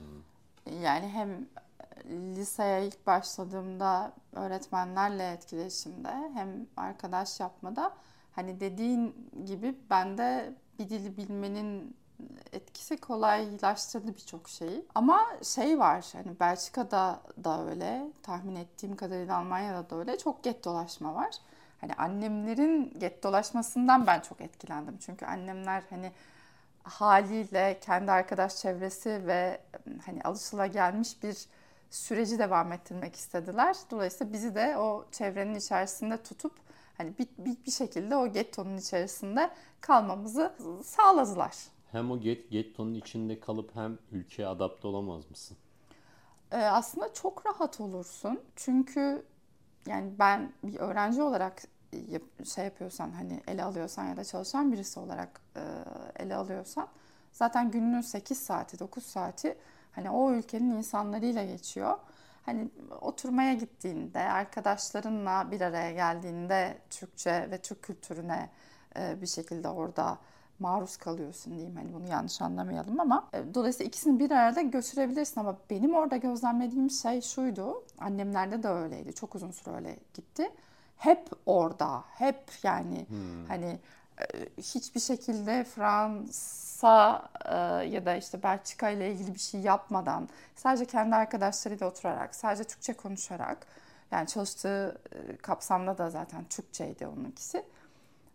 Yani 0.84 1.08
hem 1.08 1.48
liseye 2.36 2.88
ilk 2.88 3.08
başladığımda 3.08 4.14
öğretmenlerle 4.34 5.32
etkileşimde 5.32 6.32
hem 6.34 6.68
arkadaş 6.78 7.40
yapmada 7.40 7.94
hani 8.32 8.60
dediğin 8.60 9.16
gibi 9.46 9.76
ben 9.90 10.18
de 10.18 10.54
bir 10.80 10.90
dili 10.90 11.18
bilmenin 11.18 11.96
etkisi 12.54 12.98
kolaylaştırdı 12.98 14.16
birçok 14.16 14.50
şeyi. 14.50 14.86
Ama 14.96 15.28
şey 15.44 15.80
var 15.80 16.06
hani 16.14 16.40
Belçika'da 16.40 17.22
da 17.44 17.66
öyle, 17.66 18.12
tahmin 18.24 18.56
ettiğim 18.56 18.96
kadarıyla 18.96 19.38
Almanya'da 19.38 19.90
da 19.90 19.96
öyle 19.96 20.18
çok 20.18 20.44
get 20.44 20.66
dolaşma 20.66 21.16
var. 21.16 21.36
Hani 21.82 21.94
annemlerin 21.94 23.00
get 23.00 23.24
dolaşmasından 23.24 24.08
ben 24.08 24.20
çok 24.20 24.42
etkilendim. 24.42 24.98
Çünkü 24.98 25.26
annemler 25.26 25.84
hani 25.90 26.12
haliyle 26.84 27.80
kendi 27.82 28.12
arkadaş 28.12 28.56
çevresi 28.56 29.28
ve 29.28 29.62
hani 30.06 30.22
alışıla 30.24 30.68
gelmiş 30.68 31.24
bir 31.24 31.46
süreci 31.90 32.40
devam 32.40 32.72
ettirmek 32.72 33.16
istediler. 33.16 33.76
Dolayısıyla 33.92 34.34
bizi 34.34 34.56
de 34.56 34.78
o 34.78 35.06
çevrenin 35.12 35.56
içerisinde 35.56 36.24
tutup 36.24 36.54
hani 36.98 37.18
bir, 37.18 37.28
bir, 37.38 37.66
bir 37.66 37.72
şekilde 37.72 38.16
o 38.16 38.28
gettonun 38.28 38.78
içerisinde 38.78 39.50
kalmamızı 39.82 40.54
sağladılar. 40.84 41.56
Hem 41.92 42.12
o 42.12 42.20
get, 42.20 42.52
gettonun 42.52 42.94
içinde 42.94 43.40
kalıp 43.40 43.76
hem 43.76 43.98
ülkeye 44.12 44.48
adapte 44.48 44.88
olamaz 44.88 45.30
mısın? 45.30 45.58
Ee, 46.52 46.58
aslında 46.58 47.14
çok 47.14 47.46
rahat 47.46 47.82
olursun. 47.82 48.40
Çünkü 48.56 49.26
yani 49.88 50.12
ben 50.20 50.54
bir 50.64 50.80
öğrenci 50.80 51.22
olarak 51.22 51.62
şey 52.56 52.66
yapıyorsan 52.66 53.12
hani 53.12 53.42
ele 53.48 53.64
alıyorsan 53.64 54.06
ya 54.06 54.18
da 54.18 54.24
çalışan 54.24 54.72
birisi 54.72 55.00
olarak 55.00 55.42
e, 55.56 55.64
ele 56.24 56.36
alıyorsan 56.36 56.88
zaten 57.32 57.72
gününün 57.72 58.02
8 58.02 58.38
saati 58.38 58.80
9 58.80 59.06
saati 59.06 59.58
hani 59.92 60.10
o 60.10 60.32
ülkenin 60.32 60.72
insanlarıyla 60.72 61.46
geçiyor. 61.46 61.98
Hani 62.46 62.70
oturmaya 63.02 63.54
gittiğinde, 63.54 64.20
arkadaşlarınla 64.20 65.52
bir 65.52 65.62
araya 65.62 65.92
geldiğinde 65.92 66.78
Türkçe 66.90 67.48
ve 67.52 67.58
Türk 67.58 67.82
kültürüne 67.82 68.50
e, 68.98 69.22
bir 69.22 69.28
şekilde 69.28 69.68
orada 69.68 70.18
maruz 70.62 70.98
kalıyorsun 70.98 71.54
diyeyim. 71.54 71.76
Hani 71.76 71.94
bunu 71.94 72.08
yanlış 72.08 72.42
anlamayalım 72.42 73.00
ama 73.00 73.30
e, 73.34 73.54
dolayısıyla 73.54 73.88
ikisini 73.88 74.20
bir 74.20 74.32
arada 74.32 74.62
götürebilirsin 74.62 75.40
ama 75.40 75.58
benim 75.70 75.94
orada 75.96 76.18
gözlemlediğim 76.18 76.90
şey 76.90 77.22
şuydu. 77.22 77.84
Annemlerde 78.00 78.64
de 78.64 78.68
öyleydi. 78.68 79.14
Çok 79.14 79.36
uzun 79.36 79.52
süre 79.52 79.76
öyle 79.76 79.98
gitti. 80.14 80.52
Hep 80.98 81.30
orada, 81.46 82.04
hep 82.08 82.44
yani 82.64 83.06
hmm. 83.10 83.46
hani 83.48 83.80
e, 84.20 84.24
hiçbir 84.58 85.00
şekilde 85.00 85.64
Fransa 85.64 87.30
e, 87.46 87.56
ya 87.86 88.06
da 88.06 88.16
işte 88.16 88.44
Belçika 88.44 88.90
ile 88.90 89.12
ilgili 89.12 89.34
bir 89.34 89.40
şey 89.40 89.62
yapmadan 89.62 90.30
sadece 90.56 90.86
kendi 90.86 91.16
arkadaşlarıyla 91.16 91.88
oturarak, 91.88 92.36
sadece 92.36 92.64
Türkçe 92.64 92.94
konuşarak 92.94 93.68
yani 94.12 94.28
çalıştığı 94.28 95.02
kapsamda 95.42 95.98
da 95.98 96.10
zaten 96.10 96.44
Türkçeydi 96.44 97.08
onunkisi. 97.08 97.66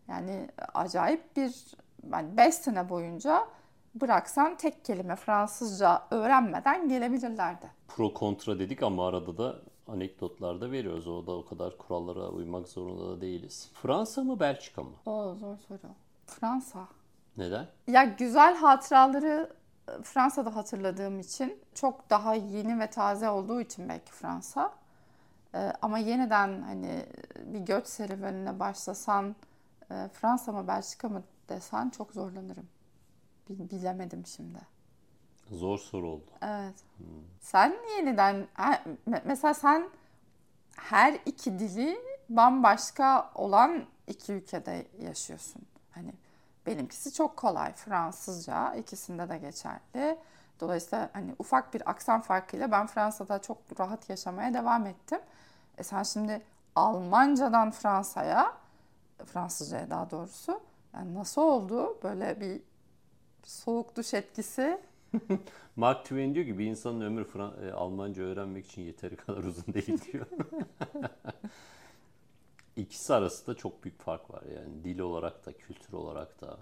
Yani 0.09 0.49
acayip 0.75 1.37
bir 1.37 1.76
yani 2.12 2.37
5 2.37 2.55
sene 2.55 2.88
boyunca 2.88 3.47
bıraksan 3.95 4.57
tek 4.57 4.85
kelime 4.85 5.17
Fransızca 5.17 6.03
öğrenmeden 6.11 6.88
gelebilirlerdi. 6.88 7.67
Pro 7.88 8.15
kontra 8.15 8.59
dedik 8.59 8.83
ama 8.83 9.09
arada 9.09 9.38
da 9.38 9.57
anekdotlar 9.88 10.61
da 10.61 10.71
veriyoruz. 10.71 11.09
O 11.09 11.26
da 11.26 11.33
o 11.33 11.45
kadar 11.45 11.79
kurallara 11.79 12.29
uymak 12.29 12.69
zorunda 12.69 13.09
da 13.09 13.21
değiliz. 13.21 13.71
Fransa 13.75 14.23
mı 14.23 14.41
Belçika 14.41 14.83
mı? 14.83 14.93
O 15.07 15.35
zor 15.35 15.57
soru. 15.69 15.79
Fransa. 16.26 16.88
Neden? 17.37 17.67
Ya 17.87 18.05
güzel 18.05 18.57
hatıraları 18.57 19.53
e, 19.88 20.03
Fransa'da 20.03 20.57
hatırladığım 20.57 21.21
için 21.21 21.59
çok 21.75 22.11
daha 22.11 22.35
yeni 22.35 22.81
ve 22.81 22.91
taze 22.91 23.31
olduğu 23.31 23.61
için 23.61 23.88
belki 23.88 24.12
Fransa. 24.12 24.73
Ee, 25.55 25.73
ama 25.83 25.99
yeniden 25.99 26.62
hani 26.62 27.07
bir 27.45 27.59
göç 27.59 27.87
serüvenine 27.87 28.61
başlasan 28.61 29.37
e, 29.91 30.09
Fransa 30.12 30.53
mı 30.53 30.69
Belçika 30.69 31.09
mı 31.09 31.23
desen 31.49 31.91
çok 31.91 32.12
zorlanırım. 32.12 32.69
Bilemedim 33.49 34.26
şimdi. 34.26 34.59
Zor 35.50 35.79
soru 35.79 36.09
oldu. 36.09 36.31
Evet. 36.43 36.75
Hmm. 36.97 37.07
Sen 37.41 37.76
yeniden 37.97 38.49
mesela 39.25 39.55
sen 39.55 39.91
her 40.76 41.19
iki 41.26 41.59
dili 41.59 41.99
bambaşka 42.29 43.31
olan 43.35 43.85
iki 44.07 44.33
ülkede 44.33 44.87
yaşıyorsun. 44.99 45.62
Hani 45.91 46.12
benimkisi 46.67 47.12
çok 47.12 47.37
kolay. 47.37 47.73
Fransızca 47.73 48.75
ikisinde 48.75 49.29
de 49.29 49.38
geçerli. 49.38 50.19
Dolayısıyla 50.61 51.11
hani 51.12 51.35
ufak 51.38 51.75
bir 51.75 51.91
aksan 51.91 52.21
farkıyla 52.21 52.71
ben 52.71 52.87
Fransa'da 52.87 53.43
çok 53.43 53.59
rahat 53.81 54.11
yaşamaya 54.11 54.55
devam 54.55 54.87
ettim. 54.87 55.21
E 55.79 55.83
sen 55.83 56.03
şimdi 56.03 56.43
Almancadan 56.75 57.71
Fransa'ya, 57.71 58.53
Fransızcaya 59.25 59.91
daha 59.91 60.11
doğrusu 60.11 60.61
yani 60.97 61.15
nasıl 61.15 61.43
oldu 61.43 61.99
böyle 62.03 62.41
bir 62.41 62.61
soğuk 63.43 63.97
duş 63.97 64.15
etkisi? 64.15 64.81
Mark 65.76 66.03
Twain 66.03 66.35
diyor 66.35 66.47
ki 66.47 66.59
bir 66.59 66.67
insanın 66.67 67.00
ömrü 67.00 67.25
Fran- 67.25 67.69
e, 67.69 67.73
Almanca 67.73 68.23
öğrenmek 68.23 68.67
için 68.67 68.83
yeteri 68.83 69.17
kadar 69.17 69.45
uzun 69.45 69.75
değil 69.75 70.00
diyor. 70.12 70.26
İkisi 72.76 73.15
arasında 73.15 73.57
çok 73.57 73.85
büyük 73.85 74.00
fark 74.00 74.31
var 74.31 74.43
yani 74.57 74.85
dil 74.85 74.99
olarak 74.99 75.47
da 75.47 75.53
kültür 75.53 75.93
olarak 75.93 76.41
da. 76.41 76.57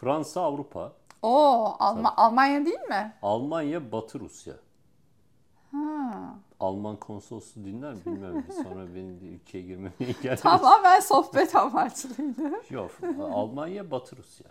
Fransa 0.00 0.40
Avrupa. 0.40 0.92
Oo, 1.22 1.76
Alma- 1.78 2.14
Almanya 2.16 2.64
değil 2.66 2.80
mi? 2.88 3.14
Almanya 3.22 3.92
Batı 3.92 4.20
Rusya. 4.20 4.54
Ha. 5.72 6.38
Alman 6.60 6.96
konsolosluğu 6.96 7.64
dinler 7.64 7.94
mi 7.94 8.00
bilmiyorum. 8.06 8.44
Sonra 8.62 8.86
benim 8.94 9.20
bir 9.20 9.30
ülkeye 9.30 9.62
girmeme 9.62 9.92
engel 10.00 10.36
Tamamen 10.36 11.00
sohbet 11.00 11.56
amaçlıydı. 11.56 12.52
Yok. 12.70 12.90
Almanya, 13.20 13.90
Batı 13.90 14.16
Rusya. 14.16 14.46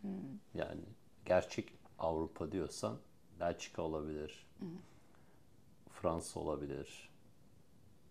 Hmm. 0.00 0.10
Yani 0.54 0.82
gerçek 1.24 1.72
Avrupa 1.98 2.52
diyorsan 2.52 2.96
Belçika 3.40 3.82
olabilir. 3.82 4.46
Hmm. 4.58 4.68
Fransa 5.92 6.40
olabilir. 6.40 7.10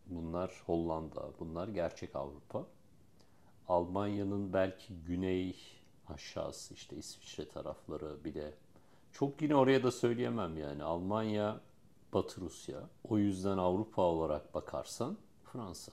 Bunlar 0.05 0.63
Hollanda. 0.65 1.29
Bunlar 1.39 1.67
gerçek 1.67 2.15
Avrupa. 2.15 2.65
Almanya'nın 3.67 4.53
belki 4.53 4.93
güney 5.07 5.55
aşağısı 6.09 6.73
işte 6.73 6.95
İsviçre 6.95 7.47
tarafları 7.47 8.23
bile. 8.23 8.53
Çok 9.11 9.41
yine 9.41 9.55
oraya 9.55 9.83
da 9.83 9.91
söyleyemem 9.91 10.57
yani. 10.57 10.83
Almanya 10.83 11.59
Batı 12.13 12.41
Rusya. 12.41 12.79
O 13.09 13.17
yüzden 13.17 13.57
Avrupa 13.57 14.01
olarak 14.01 14.53
bakarsan 14.53 15.17
Fransa. 15.43 15.91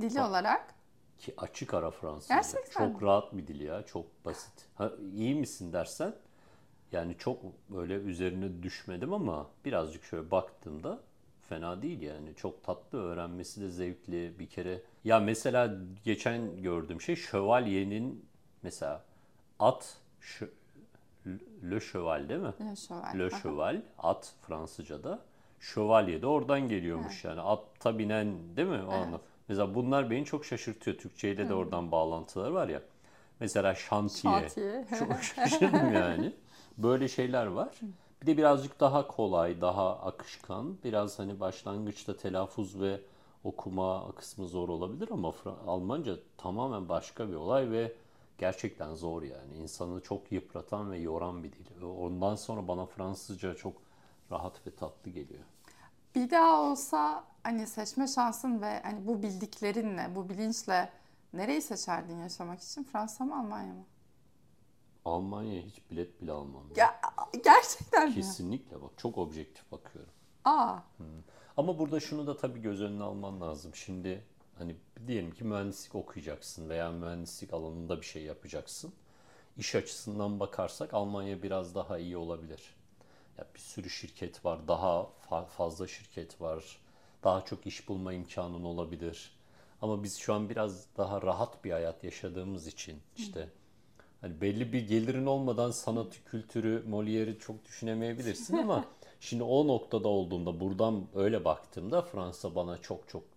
Dili 0.00 0.16
Bak, 0.18 0.28
olarak? 0.30 0.74
Ki 1.18 1.34
açık 1.36 1.74
ara 1.74 1.90
Fransızca. 1.90 2.34
Gerçekten. 2.34 2.92
Çok 2.92 3.02
rahat 3.02 3.36
bir 3.36 3.46
dil 3.46 3.60
ya. 3.60 3.86
Çok 3.86 4.24
basit. 4.24 4.68
Ha, 4.74 4.92
iyi 5.14 5.34
misin 5.34 5.72
dersen 5.72 6.14
yani 6.92 7.16
çok 7.18 7.42
böyle 7.70 7.94
üzerine 7.94 8.62
düşmedim 8.62 9.12
ama 9.12 9.46
birazcık 9.64 10.04
şöyle 10.04 10.30
baktığımda 10.30 11.00
fena 11.48 11.82
değil 11.82 12.00
yani. 12.00 12.34
Çok 12.34 12.64
tatlı 12.64 12.98
öğrenmesi 12.98 13.60
de 13.60 13.68
zevkli 13.68 14.38
bir 14.38 14.48
kere. 14.48 14.82
Ya 15.04 15.20
mesela 15.20 15.74
geçen 16.04 16.62
gördüğüm 16.62 17.00
şey 17.00 17.16
şövalyenin 17.16 18.24
mesela 18.62 19.04
at 19.58 19.96
Le 21.70 21.80
Cheval 21.80 22.28
değil 22.28 22.40
mi? 22.40 22.52
Le 22.60 22.76
Cheval. 22.76 23.18
Le 23.18 23.30
Cheval, 23.30 23.82
at 23.98 24.34
Fransızca'da. 24.42 25.18
Şövalye 25.60 26.22
de 26.22 26.26
oradan 26.26 26.68
geliyormuş 26.68 27.14
evet. 27.14 27.24
yani. 27.24 27.40
Atta 27.40 27.98
binen 27.98 28.56
değil 28.56 28.68
mi? 28.68 28.82
O 28.88 28.94
evet. 28.94 29.20
Mesela 29.48 29.74
bunlar 29.74 30.10
beni 30.10 30.24
çok 30.24 30.44
şaşırtıyor. 30.44 30.96
Türkçeyle 30.96 31.48
de 31.48 31.54
oradan 31.54 31.92
bağlantılar 31.92 32.50
var 32.50 32.68
ya. 32.68 32.82
Mesela 33.40 33.74
şantiye. 33.74 34.34
şantiye. 34.34 34.86
Çok 34.98 35.22
şaşırdım 35.22 35.94
yani. 35.94 36.32
Böyle 36.78 37.08
şeyler 37.08 37.46
var. 37.46 37.80
Bir 38.22 38.26
de 38.26 38.36
birazcık 38.36 38.80
daha 38.80 39.06
kolay, 39.06 39.60
daha 39.60 39.98
akışkan. 39.98 40.76
Biraz 40.84 41.18
hani 41.18 41.40
başlangıçta 41.40 42.16
telaffuz 42.16 42.80
ve 42.80 43.00
okuma 43.44 44.12
kısmı 44.12 44.46
zor 44.46 44.68
olabilir 44.68 45.08
ama 45.12 45.34
Almanca 45.66 46.16
tamamen 46.36 46.88
başka 46.88 47.28
bir 47.28 47.34
olay 47.34 47.70
ve 47.70 47.92
gerçekten 48.38 48.94
zor 48.94 49.22
yani. 49.22 49.54
İnsanı 49.54 50.00
çok 50.00 50.32
yıpratan 50.32 50.90
ve 50.90 50.98
yoran 50.98 51.44
bir 51.44 51.52
dil. 51.52 51.82
Ondan 51.82 52.34
sonra 52.34 52.68
bana 52.68 52.86
Fransızca 52.86 53.54
çok 53.54 53.76
rahat 54.30 54.66
ve 54.66 54.74
tatlı 54.74 55.10
geliyor. 55.10 55.44
Bir 56.14 56.30
daha 56.30 56.62
olsa 56.62 57.24
hani 57.42 57.66
seçme 57.66 58.06
şansın 58.06 58.62
ve 58.62 58.82
hani 58.82 59.06
bu 59.06 59.22
bildiklerinle, 59.22 60.14
bu 60.14 60.28
bilinçle 60.28 60.90
nereyi 61.32 61.62
seçerdin 61.62 62.16
yaşamak 62.16 62.62
için? 62.62 62.84
Fransa 62.84 63.24
mı 63.24 63.38
Almanya 63.38 63.74
mı? 63.74 63.84
Almanya'ya 65.04 65.62
hiç 65.62 65.90
bilet 65.90 66.22
bile 66.22 66.32
almam. 66.32 66.62
Ya, 66.76 67.00
gerçekten 67.44 68.08
mi? 68.08 68.14
Kesinlikle 68.14 68.82
bak 68.82 68.90
çok 68.96 69.18
objektif 69.18 69.72
bakıyorum. 69.72 70.12
Aa. 70.44 70.78
Hmm. 70.96 71.06
Ama 71.56 71.78
burada 71.78 72.00
şunu 72.00 72.26
da 72.26 72.36
tabii 72.36 72.62
göz 72.62 72.82
önüne 72.82 73.02
alman 73.02 73.40
lazım. 73.40 73.74
Şimdi 73.74 74.24
Hani 74.58 74.76
diyelim 75.06 75.30
ki 75.30 75.44
mühendislik 75.44 75.94
okuyacaksın 75.94 76.68
veya 76.68 76.90
mühendislik 76.90 77.52
alanında 77.52 78.00
bir 78.00 78.06
şey 78.06 78.22
yapacaksın. 78.22 78.92
İş 79.58 79.74
açısından 79.74 80.40
bakarsak 80.40 80.94
Almanya 80.94 81.42
biraz 81.42 81.74
daha 81.74 81.98
iyi 81.98 82.16
olabilir. 82.16 82.74
Ya 83.38 83.46
bir 83.54 83.60
sürü 83.60 83.90
şirket 83.90 84.44
var, 84.44 84.68
daha 84.68 85.06
fazla 85.56 85.86
şirket 85.86 86.40
var. 86.40 86.78
Daha 87.24 87.44
çok 87.44 87.66
iş 87.66 87.88
bulma 87.88 88.12
imkanın 88.12 88.64
olabilir. 88.64 89.36
Ama 89.82 90.02
biz 90.02 90.16
şu 90.16 90.34
an 90.34 90.48
biraz 90.50 90.86
daha 90.96 91.22
rahat 91.22 91.64
bir 91.64 91.70
hayat 91.70 92.04
yaşadığımız 92.04 92.66
için 92.66 93.00
işte 93.16 93.48
hani 94.20 94.40
belli 94.40 94.72
bir 94.72 94.88
gelirin 94.88 95.26
olmadan 95.26 95.70
sanatı, 95.70 96.24
kültürü, 96.24 96.84
Molière'i 96.88 97.38
çok 97.38 97.64
düşünemeyebilirsin 97.64 98.56
ama 98.56 98.84
şimdi 99.20 99.42
o 99.42 99.66
noktada 99.66 100.08
olduğunda 100.08 100.60
buradan 100.60 101.06
öyle 101.14 101.44
baktığımda 101.44 102.02
Fransa 102.02 102.54
bana 102.54 102.78
çok 102.78 103.08
çok 103.08 103.35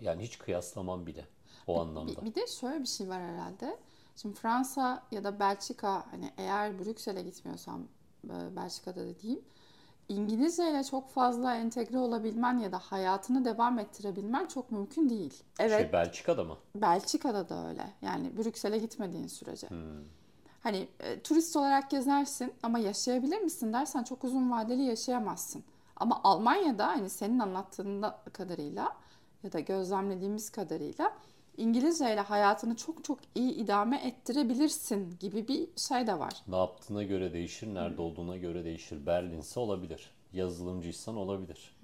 yani 0.00 0.22
hiç 0.22 0.38
kıyaslamam 0.38 1.06
bile 1.06 1.24
o 1.66 1.80
anlamda. 1.80 2.20
Bir, 2.20 2.26
bir 2.26 2.34
de 2.34 2.46
şöyle 2.46 2.80
bir 2.80 2.88
şey 2.88 3.08
var 3.08 3.22
herhalde. 3.22 3.78
Şimdi 4.16 4.34
Fransa 4.34 5.02
ya 5.10 5.24
da 5.24 5.40
Belçika 5.40 6.06
hani 6.10 6.32
eğer 6.36 6.78
Brüksel'e 6.78 7.22
gitmiyorsam 7.22 7.88
e, 8.24 8.56
Belçika'da 8.56 9.06
da 9.06 9.20
diyeyim. 9.20 9.44
İngilizce 10.08 10.70
ile 10.70 10.84
çok 10.84 11.10
fazla 11.10 11.54
entegre 11.54 11.98
olabilmen 11.98 12.58
ya 12.58 12.72
da 12.72 12.78
hayatını 12.78 13.44
devam 13.44 13.78
ettirebilmen 13.78 14.46
çok 14.46 14.72
mümkün 14.72 15.10
değil. 15.10 15.30
Şey, 15.30 15.66
evet. 15.66 15.80
Şey 15.80 15.92
Belçika'da 15.92 16.44
mı? 16.44 16.56
Belçika'da 16.74 17.48
da 17.48 17.68
öyle. 17.68 17.92
Yani 18.02 18.36
Brüksel'e 18.36 18.78
gitmediğin 18.78 19.26
sürece. 19.26 19.68
Hmm. 19.68 20.04
Hani 20.60 20.88
e, 21.00 21.20
turist 21.20 21.56
olarak 21.56 21.90
gezersin 21.90 22.52
ama 22.62 22.78
yaşayabilir 22.78 23.38
misin 23.38 23.72
dersen 23.72 24.02
çok 24.04 24.24
uzun 24.24 24.50
vadeli 24.50 24.82
yaşayamazsın. 24.82 25.64
Ama 25.96 26.20
Almanya'da 26.24 26.86
hani 26.86 27.10
senin 27.10 27.38
anlattığın 27.38 28.04
kadarıyla 28.32 28.96
ya 29.42 29.52
da 29.52 29.60
gözlemlediğimiz 29.60 30.50
kadarıyla 30.50 31.12
İngilizce 31.56 32.12
ile 32.14 32.20
hayatını 32.20 32.76
çok 32.76 33.04
çok 33.04 33.18
iyi 33.34 33.52
idame 33.52 34.00
ettirebilirsin 34.04 35.16
gibi 35.20 35.48
bir 35.48 35.68
şey 35.76 36.06
de 36.06 36.18
var. 36.18 36.32
Ne 36.48 36.56
yaptığına 36.56 37.02
göre 37.02 37.32
değişir, 37.32 37.74
nerede 37.74 38.02
olduğuna 38.02 38.36
göre 38.36 38.64
değişir. 38.64 39.06
Berlinse 39.06 39.60
olabilir. 39.60 40.10
Yazılımcıysan 40.32 41.16
olabilir. 41.16 41.76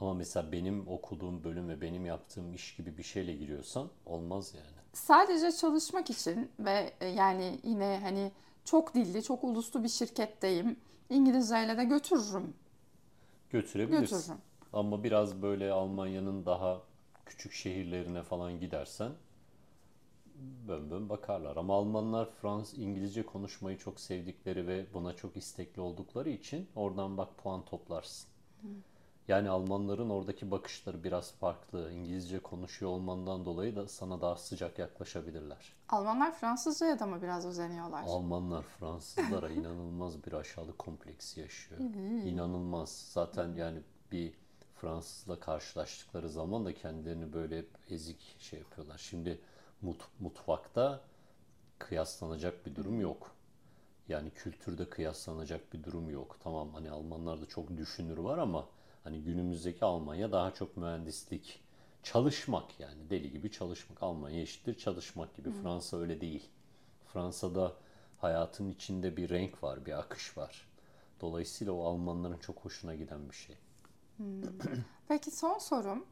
Ama 0.00 0.14
mesela 0.14 0.52
benim 0.52 0.88
okuduğum 0.88 1.44
bölüm 1.44 1.68
ve 1.68 1.80
benim 1.80 2.06
yaptığım 2.06 2.54
iş 2.54 2.76
gibi 2.76 2.98
bir 2.98 3.02
şeyle 3.02 3.32
giriyorsan 3.32 3.88
olmaz 4.06 4.54
yani. 4.54 4.82
Sadece 4.92 5.52
çalışmak 5.52 6.10
için 6.10 6.50
ve 6.58 6.92
e, 7.00 7.06
yani 7.06 7.60
yine 7.62 7.98
hani 8.02 8.32
çok 8.64 8.94
dilli, 8.94 9.22
çok 9.22 9.44
uluslu 9.44 9.84
bir 9.84 9.88
şirketteyim. 9.88 10.76
İngilizceyle 11.10 11.76
de 11.76 11.84
götürürüm. 11.84 12.54
Götürebilirsin. 13.50 14.16
Götürürüm. 14.16 14.40
Ama 14.72 15.04
biraz 15.04 15.42
böyle 15.42 15.72
Almanya'nın 15.72 16.46
daha 16.46 16.82
küçük 17.26 17.52
şehirlerine 17.52 18.22
falan 18.22 18.60
gidersen 18.60 19.12
bön 20.68 20.90
bön 20.90 21.08
bakarlar. 21.08 21.56
Ama 21.56 21.74
Almanlar 21.74 22.30
Fransız 22.30 22.78
İngilizce 22.78 23.26
konuşmayı 23.26 23.78
çok 23.78 24.00
sevdikleri 24.00 24.66
ve 24.66 24.86
buna 24.94 25.16
çok 25.16 25.36
istekli 25.36 25.80
oldukları 25.80 26.30
için 26.30 26.68
oradan 26.76 27.16
bak 27.16 27.38
puan 27.38 27.64
toplarsın. 27.64 28.28
Yani 29.28 29.50
Almanların 29.50 30.10
oradaki 30.10 30.50
bakışları 30.50 31.04
biraz 31.04 31.32
farklı. 31.32 31.92
İngilizce 31.92 32.38
konuşuyor 32.38 32.90
olmandan 32.90 33.44
dolayı 33.44 33.76
da 33.76 33.88
sana 33.88 34.20
daha 34.20 34.36
sıcak 34.36 34.78
yaklaşabilirler. 34.78 35.72
Almanlar 35.88 36.32
Fransızcaya 36.32 36.98
da 36.98 37.06
mı 37.06 37.22
biraz 37.22 37.46
özeniyorlar? 37.46 38.04
Almanlar 38.06 38.62
Fransızlara 38.78 39.50
inanılmaz 39.50 40.26
bir 40.26 40.32
aşağılık 40.32 40.78
kompleksi 40.78 41.40
yaşıyor. 41.40 41.80
İnanılmaz. 42.24 43.10
Zaten 43.12 43.54
yani 43.54 43.78
bir 44.12 44.41
Fransızla 44.82 45.40
karşılaştıkları 45.40 46.28
zaman 46.28 46.64
da 46.64 46.74
kendilerini 46.74 47.32
böyle 47.32 47.58
hep 47.58 47.68
ezik 47.90 48.36
şey 48.38 48.58
yapıyorlar. 48.58 48.98
Şimdi 48.98 49.40
mut, 49.82 50.02
mutfakta 50.20 51.00
kıyaslanacak 51.78 52.66
bir 52.66 52.74
durum 52.74 53.00
yok. 53.00 53.34
Yani 54.08 54.30
kültürde 54.30 54.90
kıyaslanacak 54.90 55.72
bir 55.72 55.84
durum 55.84 56.10
yok. 56.10 56.36
Tamam 56.42 56.74
hani 56.74 56.90
Almanlarda 56.90 57.46
çok 57.46 57.76
düşünür 57.76 58.18
var 58.18 58.38
ama 58.38 58.68
hani 59.04 59.22
günümüzdeki 59.22 59.84
Almanya 59.84 60.32
daha 60.32 60.54
çok 60.54 60.76
mühendislik, 60.76 61.60
çalışmak 62.02 62.80
yani 62.80 63.10
deli 63.10 63.32
gibi 63.32 63.50
çalışmak. 63.50 64.02
Almanya 64.02 64.40
eşittir 64.40 64.78
çalışmak 64.78 65.36
gibi. 65.36 65.50
Fransa 65.50 65.96
öyle 65.96 66.20
değil. 66.20 66.48
Fransa'da 67.12 67.72
hayatın 68.18 68.70
içinde 68.70 69.16
bir 69.16 69.30
renk 69.30 69.62
var, 69.62 69.86
bir 69.86 69.98
akış 69.98 70.38
var. 70.38 70.68
Dolayısıyla 71.20 71.72
o 71.72 71.84
Almanların 71.84 72.38
çok 72.38 72.64
hoşuna 72.64 72.94
giden 72.94 73.30
bir 73.30 73.34
şey. 73.34 73.56
Peki 75.08 75.30
son 75.30 75.58
sorum. 75.58 76.04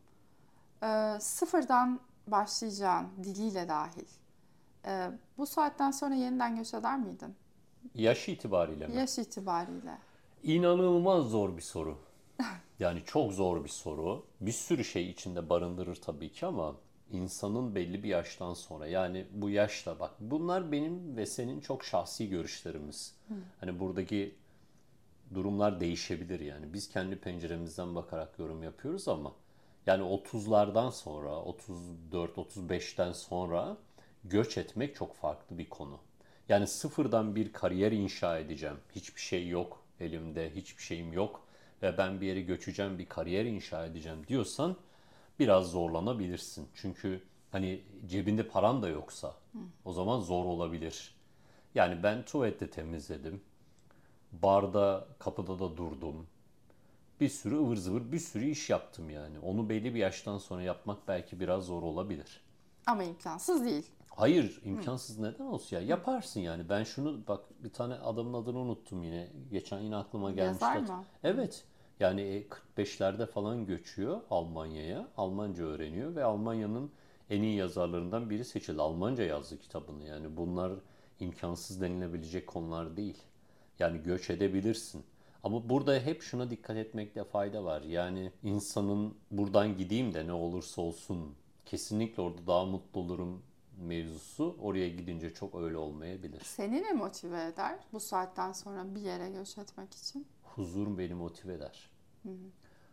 Ee, 0.82 1.16
sıfırdan 1.20 2.00
başlayacağın 2.26 3.08
diliyle 3.24 3.68
dahil. 3.68 4.06
Ee, 4.86 5.10
bu 5.38 5.46
saatten 5.46 5.90
sonra 5.90 6.14
yeniden 6.14 6.56
göç 6.56 6.74
eder 6.74 6.98
miydin? 6.98 7.34
Yaş 7.94 8.28
itibariyle 8.28 8.86
mi? 8.86 8.96
Yaş 8.96 9.18
itibariyle. 9.18 9.98
İnanılmaz 10.42 11.24
zor 11.24 11.56
bir 11.56 11.62
soru. 11.62 11.98
Yani 12.78 13.02
çok 13.04 13.32
zor 13.32 13.64
bir 13.64 13.68
soru. 13.68 14.26
Bir 14.40 14.52
sürü 14.52 14.84
şey 14.84 15.10
içinde 15.10 15.50
barındırır 15.50 15.96
tabii 15.96 16.32
ki 16.32 16.46
ama 16.46 16.74
insanın 17.12 17.74
belli 17.74 18.02
bir 18.02 18.08
yaştan 18.08 18.54
sonra 18.54 18.86
yani 18.86 19.26
bu 19.32 19.50
yaşta 19.50 20.00
bak 20.00 20.10
bunlar 20.20 20.72
benim 20.72 21.16
ve 21.16 21.26
senin 21.26 21.60
çok 21.60 21.84
şahsi 21.84 22.28
görüşlerimiz. 22.28 23.14
Hani 23.60 23.80
buradaki 23.80 24.34
durumlar 25.34 25.80
değişebilir 25.80 26.40
yani. 26.40 26.72
Biz 26.72 26.88
kendi 26.88 27.16
penceremizden 27.16 27.94
bakarak 27.94 28.38
yorum 28.38 28.62
yapıyoruz 28.62 29.08
ama 29.08 29.32
yani 29.86 30.02
30'lardan 30.02 30.92
sonra, 30.92 31.30
34-35'ten 32.12 33.12
sonra 33.12 33.76
göç 34.24 34.58
etmek 34.58 34.96
çok 34.96 35.16
farklı 35.16 35.58
bir 35.58 35.68
konu. 35.68 35.98
Yani 36.48 36.66
sıfırdan 36.66 37.36
bir 37.36 37.52
kariyer 37.52 37.92
inşa 37.92 38.38
edeceğim. 38.38 38.76
Hiçbir 38.92 39.20
şey 39.20 39.48
yok 39.48 39.82
elimde, 40.00 40.54
hiçbir 40.54 40.82
şeyim 40.82 41.12
yok 41.12 41.42
ve 41.82 41.98
ben 41.98 42.20
bir 42.20 42.26
yere 42.26 42.40
göçeceğim, 42.40 42.98
bir 42.98 43.06
kariyer 43.06 43.44
inşa 43.44 43.86
edeceğim 43.86 44.26
diyorsan 44.28 44.76
biraz 45.38 45.70
zorlanabilirsin. 45.70 46.68
Çünkü 46.74 47.22
hani 47.52 47.82
cebinde 48.06 48.48
paran 48.48 48.82
da 48.82 48.88
yoksa 48.88 49.34
o 49.84 49.92
zaman 49.92 50.20
zor 50.20 50.44
olabilir. 50.44 51.14
Yani 51.74 52.02
ben 52.02 52.24
tuvalette 52.24 52.70
temizledim. 52.70 53.40
Barda, 54.32 55.06
kapıda 55.18 55.58
da 55.58 55.76
durdum. 55.76 56.26
Bir 57.20 57.28
sürü 57.28 57.56
ıvır 57.56 57.76
zıvır 57.76 58.12
bir 58.12 58.18
sürü 58.18 58.46
iş 58.46 58.70
yaptım 58.70 59.10
yani. 59.10 59.38
Onu 59.38 59.68
belli 59.68 59.94
bir 59.94 59.98
yaştan 59.98 60.38
sonra 60.38 60.62
yapmak 60.62 61.08
belki 61.08 61.40
biraz 61.40 61.64
zor 61.64 61.82
olabilir. 61.82 62.40
Ama 62.86 63.04
imkansız 63.04 63.64
değil. 63.64 63.86
Hayır 64.10 64.60
imkansız 64.64 65.18
neden 65.18 65.44
olsun 65.44 65.76
ya 65.76 65.82
yaparsın 65.82 66.40
yani 66.40 66.68
ben 66.68 66.84
şunu 66.84 67.20
bak 67.28 67.40
bir 67.64 67.70
tane 67.70 67.94
adamın 67.94 68.42
adını 68.42 68.58
unuttum 68.58 69.02
yine 69.02 69.28
geçen 69.50 69.78
yine 69.78 69.96
aklıma 69.96 70.30
gelmişti. 70.32 70.64
Yazar 70.64 70.96
mı? 70.96 71.04
Evet 71.24 71.64
yani 72.00 72.20
e, 72.20 72.46
45'lerde 72.76 73.26
falan 73.26 73.66
göçüyor 73.66 74.20
Almanya'ya 74.30 75.08
Almanca 75.16 75.64
öğreniyor 75.64 76.16
ve 76.16 76.24
Almanya'nın 76.24 76.90
en 77.30 77.42
iyi 77.42 77.56
yazarlarından 77.56 78.30
biri 78.30 78.44
seçildi. 78.44 78.82
Almanca 78.82 79.24
yazdı 79.24 79.58
kitabını 79.58 80.04
yani 80.04 80.36
bunlar 80.36 80.72
imkansız 81.20 81.80
denilebilecek 81.80 82.46
konular 82.46 82.96
değil. 82.96 83.18
Yani 83.80 84.02
göç 84.02 84.30
edebilirsin. 84.30 85.04
Ama 85.44 85.68
burada 85.68 86.00
hep 86.00 86.22
şuna 86.22 86.50
dikkat 86.50 86.76
etmekte 86.76 87.24
fayda 87.24 87.64
var. 87.64 87.82
Yani 87.82 88.32
insanın 88.42 89.14
buradan 89.30 89.76
gideyim 89.76 90.14
de 90.14 90.26
ne 90.26 90.32
olursa 90.32 90.82
olsun 90.82 91.34
kesinlikle 91.66 92.22
orada 92.22 92.46
daha 92.46 92.64
mutlu 92.64 93.00
olurum 93.00 93.42
mevzusu 93.78 94.56
oraya 94.60 94.88
gidince 94.88 95.34
çok 95.34 95.54
öyle 95.54 95.76
olmayabilir. 95.76 96.40
Seni 96.44 96.82
ne 96.82 96.92
motive 96.92 97.44
eder 97.44 97.78
bu 97.92 98.00
saatten 98.00 98.52
sonra 98.52 98.94
bir 98.94 99.00
yere 99.00 99.30
göç 99.30 99.58
etmek 99.58 99.94
için? 99.94 100.26
Huzur 100.42 100.98
beni 100.98 101.14
motive 101.14 101.52
eder. 101.54 101.90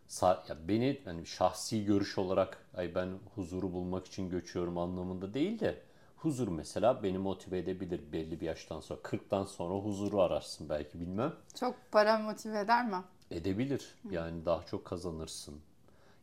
Sa- 0.10 0.50
ya 0.50 0.68
beni 0.68 1.02
hani 1.06 1.26
şahsi 1.26 1.86
görüş 1.86 2.18
olarak 2.18 2.66
ay 2.74 2.96
ben 2.96 3.10
huzuru 3.36 3.74
bulmak 3.74 4.06
için 4.08 4.30
göçüyorum 4.30 4.78
anlamında 4.78 5.34
değil 5.34 5.60
de 5.60 5.82
huzur 6.18 6.48
mesela 6.48 7.04
beni 7.04 7.18
motive 7.18 7.58
edebilir 7.58 8.12
belli 8.12 8.42
bir 8.42 8.46
yaştan 8.46 8.80
sonra. 8.80 9.00
40'tan 9.00 9.46
sonra 9.46 9.76
huzuru 9.76 10.22
ararsın 10.22 10.70
belki 10.70 11.00
bilmem. 11.00 11.34
Çok 11.60 11.76
para 11.92 12.20
motive 12.20 12.60
eder 12.60 12.86
mi? 12.86 13.04
Edebilir. 13.32 13.96
Yani 14.12 14.46
daha 14.46 14.66
çok 14.66 14.86
kazanırsın. 14.86 15.56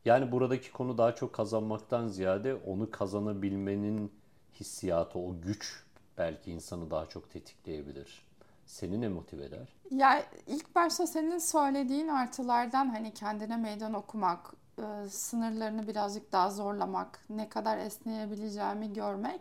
Yani 0.05 0.33
buradaki 0.33 0.73
konu 0.73 0.99
daha 0.99 1.15
çok 1.15 1.33
kazanmaktan 1.33 2.09
ziyade 2.09 2.55
onu 2.55 2.91
kazanabilmenin 2.91 4.13
hissiyatı, 4.61 5.19
o 5.19 5.41
güç 5.41 5.85
belki 6.19 6.51
insanı 6.53 6.91
daha 6.91 7.07
çok 7.07 7.31
tetikleyebilir. 7.31 8.25
Seni 8.67 9.01
ne 9.01 9.09
motive 9.09 9.45
eder? 9.45 9.69
Ya 9.91 10.25
ilk 10.47 10.75
başta 10.75 11.07
senin 11.07 11.39
söylediğin 11.39 12.09
artılardan 12.09 12.89
hani 12.89 13.15
kendine 13.15 13.57
meydan 13.57 13.95
okumak, 13.95 14.55
e, 14.79 15.09
sınırlarını 15.09 15.89
birazcık 15.89 16.33
daha 16.33 16.51
zorlamak, 16.51 17.21
ne 17.31 17.49
kadar 17.49 17.79
esneyebileceğimi 17.79 18.93
görmek 18.93 19.41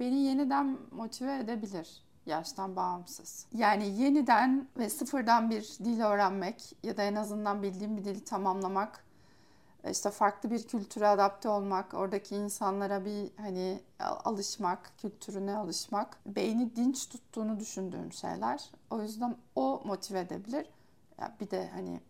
beni 0.00 0.16
yeniden 0.16 0.78
motive 0.90 1.38
edebilir 1.38 2.06
yaştan 2.26 2.76
bağımsız. 2.76 3.46
Yani 3.52 4.02
yeniden 4.02 4.68
ve 4.78 4.90
sıfırdan 4.90 5.50
bir 5.50 5.62
dil 5.62 6.00
öğrenmek 6.00 6.76
ya 6.82 6.96
da 6.96 7.02
en 7.02 7.14
azından 7.14 7.62
bildiğim 7.62 7.96
bir 7.96 8.04
dili 8.04 8.24
tamamlamak, 8.24 9.04
işte 9.90 10.10
farklı 10.10 10.50
bir 10.50 10.66
kültüre 10.66 11.08
adapte 11.08 11.48
olmak, 11.48 11.94
oradaki 11.94 12.36
insanlara 12.36 13.04
bir 13.04 13.30
hani 13.36 13.80
alışmak, 13.98 14.92
kültürüne 14.98 15.56
alışmak, 15.56 16.18
beyni 16.26 16.76
dinç 16.76 17.08
tuttuğunu 17.08 17.60
düşündüğüm 17.60 18.12
şeyler. 18.12 18.70
O 18.90 19.02
yüzden 19.02 19.36
o 19.54 19.82
motive 19.84 20.20
edebilir. 20.20 20.66
Ya 21.18 21.36
bir 21.40 21.50
de 21.50 21.68
hani 21.74 22.00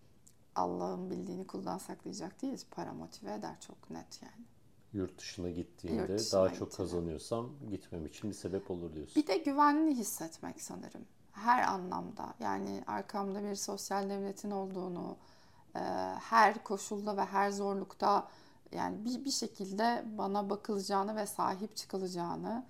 Allah'ın 0.54 1.10
bildiğini 1.10 1.46
kuldan 1.46 1.78
saklayacak 1.78 2.42
değiliz. 2.42 2.66
Para 2.70 2.92
motive 2.92 3.34
eder 3.34 3.60
çok 3.60 3.90
net 3.90 4.22
yani. 4.22 4.44
Yurt 4.92 5.18
dışına 5.18 5.50
gittiğinde 5.50 5.96
Yurt 6.00 6.08
dışına 6.18 6.40
daha 6.40 6.48
çok 6.48 6.58
gittiğinde. 6.70 6.76
kazanıyorsam 6.76 7.50
gitmem 7.70 8.06
için 8.06 8.30
bir 8.30 8.34
sebep 8.34 8.70
olur 8.70 8.94
diyorsun. 8.94 9.22
Bir 9.22 9.26
de 9.26 9.36
güvenli 9.36 9.94
hissetmek 9.94 10.62
sanırım. 10.62 11.04
Her 11.32 11.62
anlamda. 11.62 12.34
Yani 12.40 12.84
arkamda 12.86 13.42
bir 13.42 13.54
sosyal 13.54 14.10
devletin 14.10 14.50
olduğunu, 14.50 15.16
e, 15.74 15.78
her 16.20 16.64
koşulda 16.64 17.16
ve 17.16 17.24
her 17.24 17.50
zorlukta 17.50 18.28
yani 18.72 19.04
bir, 19.04 19.24
bir 19.24 19.30
şekilde 19.30 20.04
bana 20.18 20.50
bakılacağını 20.50 21.16
ve 21.16 21.26
sahip 21.26 21.76
çıkılacağını 21.76 22.64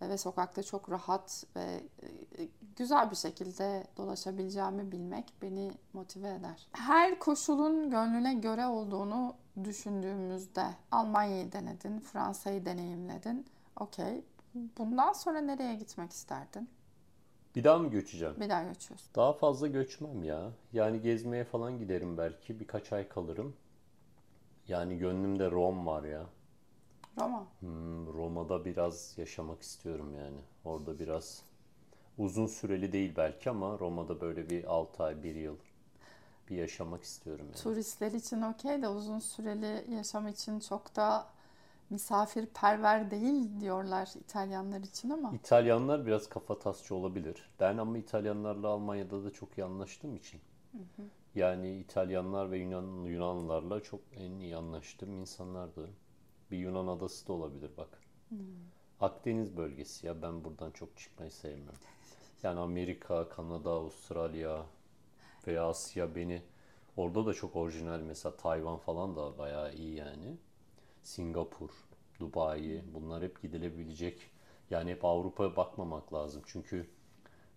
ve 0.00 0.18
sokakta 0.18 0.62
çok 0.62 0.90
rahat 0.90 1.44
ve 1.56 1.80
e, 2.38 2.48
güzel 2.76 3.10
bir 3.10 3.16
şekilde 3.16 3.86
dolaşabileceğimi 3.96 4.92
bilmek 4.92 5.32
beni 5.42 5.72
motive 5.92 6.28
eder. 6.28 6.68
Her 6.72 7.18
koşulun 7.18 7.90
gönlüne 7.90 8.34
göre 8.34 8.66
olduğunu 8.66 9.34
düşündüğümüzde 9.64 10.64
Almanya'yı 10.90 11.52
denedin, 11.52 12.00
Fransa'yı 12.00 12.66
deneyimledin. 12.66 13.46
Okey. 13.80 14.24
Bundan 14.78 15.12
sonra 15.12 15.40
nereye 15.40 15.74
gitmek 15.74 16.12
isterdin? 16.12 16.68
Bir 17.56 17.64
daha 17.64 17.78
mı 17.78 17.90
göçeceğim? 17.90 18.34
Bir 18.40 18.48
daha 18.48 18.62
göçüyorsun. 18.62 19.08
Daha 19.14 19.32
fazla 19.32 19.66
göçmem 19.66 20.24
ya. 20.24 20.50
Yani 20.72 21.00
gezmeye 21.00 21.44
falan 21.44 21.78
giderim 21.78 22.18
belki. 22.18 22.60
Birkaç 22.60 22.92
ay 22.92 23.08
kalırım. 23.08 23.56
Yani 24.68 24.98
gönlümde 24.98 25.50
Rom 25.50 25.86
var 25.86 26.04
ya. 26.04 26.26
Roma. 27.20 27.46
Hmm, 27.60 28.06
Roma'da 28.06 28.64
biraz 28.64 29.14
yaşamak 29.18 29.62
istiyorum 29.62 30.14
yani. 30.18 30.40
Orada 30.64 30.98
biraz 30.98 31.42
uzun 32.18 32.46
süreli 32.46 32.92
değil 32.92 33.12
belki 33.16 33.50
ama 33.50 33.78
Roma'da 33.78 34.20
böyle 34.20 34.50
bir 34.50 34.64
6 34.64 35.04
ay, 35.04 35.22
1 35.22 35.34
yıl 35.34 35.56
bir 36.50 36.56
yaşamak 36.56 37.02
istiyorum 37.02 37.46
yani. 37.46 37.62
Turistler 37.62 38.12
için 38.12 38.42
okey 38.42 38.82
de 38.82 38.88
uzun 38.88 39.18
süreli 39.18 39.94
yaşam 39.94 40.28
için 40.28 40.60
çok 40.60 40.96
da 40.96 41.26
misafirperver 41.90 43.10
değil 43.10 43.60
diyorlar 43.60 44.10
İtalyanlar 44.20 44.80
için 44.80 45.10
ama. 45.10 45.32
İtalyanlar 45.34 46.06
biraz 46.06 46.28
kafatasçı 46.28 46.94
olabilir. 46.94 47.50
Ben 47.60 47.76
ama 47.78 47.98
İtalyanlarla 47.98 48.68
Almanya'da 48.68 49.24
da 49.24 49.30
çok 49.30 49.58
iyi 49.58 49.64
anlaştığım 49.64 50.16
için. 50.16 50.40
Yani 51.34 51.78
İtalyanlar 51.78 52.50
ve 52.50 52.58
Yunan 52.58 53.04
Yunanlılarla 53.04 53.82
çok 53.82 54.00
en 54.16 54.30
iyi 54.30 54.56
anlaştığım 54.56 55.12
insanlardı. 55.12 55.90
Bir 56.50 56.58
Yunan 56.58 56.86
adası 56.86 57.28
da 57.28 57.32
olabilir 57.32 57.70
bak. 57.76 57.88
Akdeniz 59.00 59.56
bölgesi 59.56 60.06
ya 60.06 60.22
ben 60.22 60.44
buradan 60.44 60.70
çok 60.70 60.96
çıkmayı 60.96 61.30
sevmiyorum. 61.30 61.78
Yani 62.42 62.60
Amerika, 62.60 63.28
Kanada, 63.28 63.70
Avustralya 63.70 64.66
veya 65.46 65.64
Asya 65.68 66.14
beni 66.14 66.42
orada 66.96 67.26
da 67.26 67.34
çok 67.34 67.56
orijinal 67.56 68.00
mesela 68.00 68.36
Tayvan 68.36 68.78
falan 68.78 69.16
da 69.16 69.38
bayağı 69.38 69.74
iyi 69.74 69.94
yani. 69.94 70.36
Singapur, 71.02 71.70
Dubai 72.20 72.82
bunlar 72.94 73.22
hep 73.22 73.42
gidilebilecek. 73.42 74.20
Yani 74.70 74.90
hep 74.90 75.04
Avrupa'ya 75.04 75.56
bakmamak 75.56 76.14
lazım. 76.14 76.42
Çünkü 76.46 76.86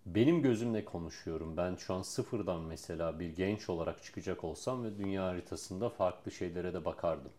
benim 0.06 0.42
gözümle 0.42 0.84
konuşuyorum. 0.84 1.56
Ben 1.56 1.76
şu 1.76 1.94
an 1.94 2.02
sıfırdan 2.02 2.60
mesela 2.60 3.20
bir 3.20 3.36
genç 3.36 3.68
olarak 3.68 4.02
çıkacak 4.02 4.44
olsam 4.44 4.84
ve 4.84 4.98
dünya 4.98 5.24
haritasında 5.24 5.90
farklı 5.90 6.32
şeylere 6.32 6.74
de 6.74 6.84
bakardım. 6.84 7.32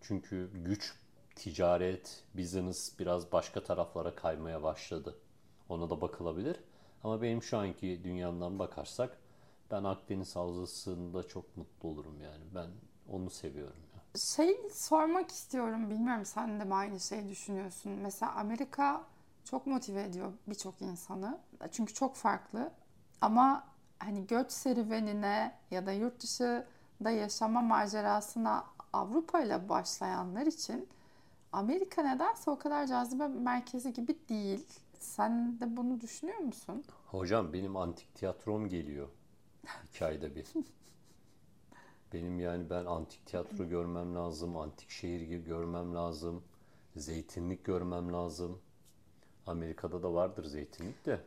Çünkü 0.00 0.50
güç, 0.54 0.94
ticaret, 1.34 2.24
business 2.34 2.98
biraz 2.98 3.32
başka 3.32 3.64
taraflara 3.64 4.14
kaymaya 4.14 4.62
başladı. 4.62 5.18
Ona 5.68 5.90
da 5.90 6.00
bakılabilir. 6.00 6.60
Ama 7.04 7.22
benim 7.22 7.42
şu 7.42 7.58
anki 7.58 8.00
dünyamdan 8.04 8.58
bakarsak 8.58 9.18
ben 9.70 9.84
Akdeniz 9.84 10.36
Havzası'nda 10.36 11.28
çok 11.28 11.56
mutlu 11.56 11.88
olurum 11.88 12.22
yani. 12.22 12.44
Ben 12.54 12.70
onu 13.12 13.30
seviyorum. 13.30 13.80
Ya. 13.94 14.20
Şey 14.20 14.70
sormak 14.72 15.30
istiyorum, 15.30 15.90
bilmiyorum 15.90 16.24
sen 16.24 16.60
de 16.60 16.64
mi 16.64 16.74
aynı 16.74 17.00
şeyi 17.00 17.28
düşünüyorsun. 17.28 17.92
Mesela 17.92 18.32
Amerika 18.32 19.04
çok 19.44 19.66
motive 19.66 20.02
ediyor 20.02 20.32
birçok 20.46 20.82
insanı. 20.82 21.38
Çünkü 21.72 21.94
çok 21.94 22.16
farklı. 22.16 22.70
Ama 23.20 23.64
hani 23.98 24.26
göç 24.26 24.52
serüvenine 24.52 25.54
ya 25.70 25.86
da 25.86 25.92
yurt 25.92 26.22
dışında 26.22 27.10
yaşama 27.10 27.60
macerasına 27.60 28.64
Avrupa 28.92 29.40
ile 29.40 29.68
başlayanlar 29.68 30.46
için 30.46 30.88
Amerika 31.52 32.02
nedense 32.02 32.50
o 32.50 32.58
kadar 32.58 32.86
cazibe 32.86 33.28
merkezi 33.28 33.92
gibi 33.92 34.16
değil. 34.28 34.66
Sen 34.98 35.60
de 35.60 35.76
bunu 35.76 36.00
düşünüyor 36.00 36.38
musun? 36.38 36.84
Hocam 37.06 37.52
benim 37.52 37.76
antik 37.76 38.14
tiyatrom 38.14 38.68
geliyor. 38.68 39.08
İki 39.88 40.04
ayda 40.04 40.34
bir. 40.34 40.46
Benim 42.12 42.40
yani 42.40 42.70
ben 42.70 42.84
antik 42.84 43.26
tiyatro 43.26 43.68
görmem 43.68 44.14
lazım, 44.14 44.56
antik 44.56 44.90
şehir 44.90 45.20
gibi 45.20 45.44
görmem 45.44 45.94
lazım, 45.94 46.44
zeytinlik 46.96 47.64
görmem 47.64 48.12
lazım. 48.12 48.60
Amerika'da 49.46 50.02
da 50.02 50.14
vardır 50.14 50.44
zeytinlik 50.44 51.06
de. 51.06 51.20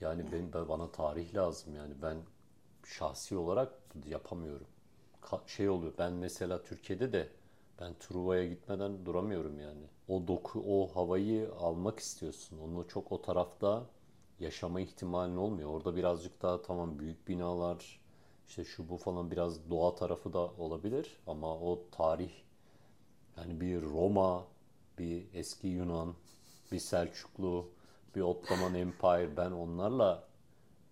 Yani 0.00 0.32
ben, 0.32 0.52
ben 0.52 0.68
bana 0.68 0.92
tarih 0.92 1.34
lazım 1.34 1.74
yani 1.74 1.94
ben 2.02 2.16
şahsi 2.84 3.36
olarak 3.36 3.72
yapamıyorum. 4.06 4.66
Şey 5.46 5.68
oluyor 5.68 5.92
ben 5.98 6.12
mesela 6.12 6.62
Türkiye'de 6.62 7.12
de 7.12 7.28
ben 7.80 7.94
Truva'ya 7.94 8.46
gitmeden 8.48 9.06
duramıyorum 9.06 9.60
yani. 9.60 9.84
O 10.08 10.28
doku, 10.28 10.64
o 10.68 10.96
havayı 10.96 11.52
almak 11.52 11.98
istiyorsun. 11.98 12.58
Onu 12.58 12.88
çok 12.88 13.12
o 13.12 13.22
tarafta 13.22 13.86
yaşama 14.40 14.80
ihtimalin 14.80 15.36
olmuyor. 15.36 15.70
Orada 15.70 15.96
birazcık 15.96 16.42
daha 16.42 16.62
tamam 16.62 16.98
büyük 16.98 17.28
binalar, 17.28 18.00
işte 18.48 18.64
şu 18.64 18.88
bu 18.88 18.96
falan 18.96 19.30
biraz 19.30 19.70
doğa 19.70 19.94
tarafı 19.94 20.32
da 20.32 20.38
olabilir 20.38 21.16
ama 21.26 21.58
o 21.58 21.82
tarih 21.90 22.32
yani 23.36 23.60
bir 23.60 23.82
Roma, 23.82 24.44
bir 24.98 25.26
eski 25.34 25.68
Yunan, 25.68 26.14
bir 26.72 26.78
Selçuklu, 26.78 27.68
bir 28.14 28.20
Ottoman 28.20 28.74
Empire 28.74 29.36
ben 29.36 29.50
onlarla 29.50 30.24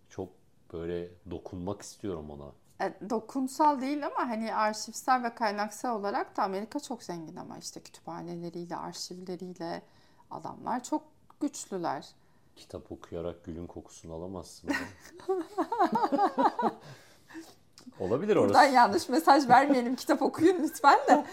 çok 0.09 0.29
böyle 0.73 1.11
dokunmak 1.31 1.83
istiyorum 1.83 2.31
ona. 2.31 2.53
E, 2.83 3.11
dokunsal 3.11 3.81
değil 3.81 4.07
ama 4.07 4.29
hani 4.29 4.55
arşivsel 4.55 5.23
ve 5.23 5.35
kaynaksal 5.35 6.01
olarak 6.01 6.37
da 6.37 6.43
Amerika 6.43 6.81
çok 6.81 7.03
zengin 7.03 7.37
ama 7.37 7.59
işte 7.59 7.81
kütüphaneleriyle, 7.81 8.77
arşivleriyle 8.77 9.83
adamlar 10.31 10.83
çok 10.83 11.03
güçlüler. 11.41 12.09
Kitap 12.57 12.93
okuyarak 12.93 13.45
gülün 13.45 13.67
kokusunu 13.67 14.15
alamazsın. 14.15 14.71
Olabilir 18.01 18.37
orası. 18.37 18.55
Buradan 18.55 18.65
yanlış 18.65 19.09
mesaj 19.09 19.49
vermeyelim. 19.49 19.97
Kitap 19.97 20.23
okuyun 20.23 20.63
lütfen 20.63 20.99
de. 21.09 21.25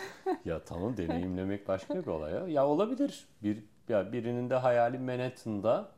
Ya 0.46 0.64
tamam 0.64 0.98
deneyimlemek 0.98 1.68
başka 1.68 1.96
bir 1.96 2.08
olay 2.08 2.34
ya. 2.34 2.48
Ya 2.48 2.68
olabilir. 2.68 3.28
Bir 3.44 3.64
ya 3.90 4.14
birinin 4.14 4.50
de 4.50 4.56
hayali 4.56 5.00
Manhattan'da 5.00 5.92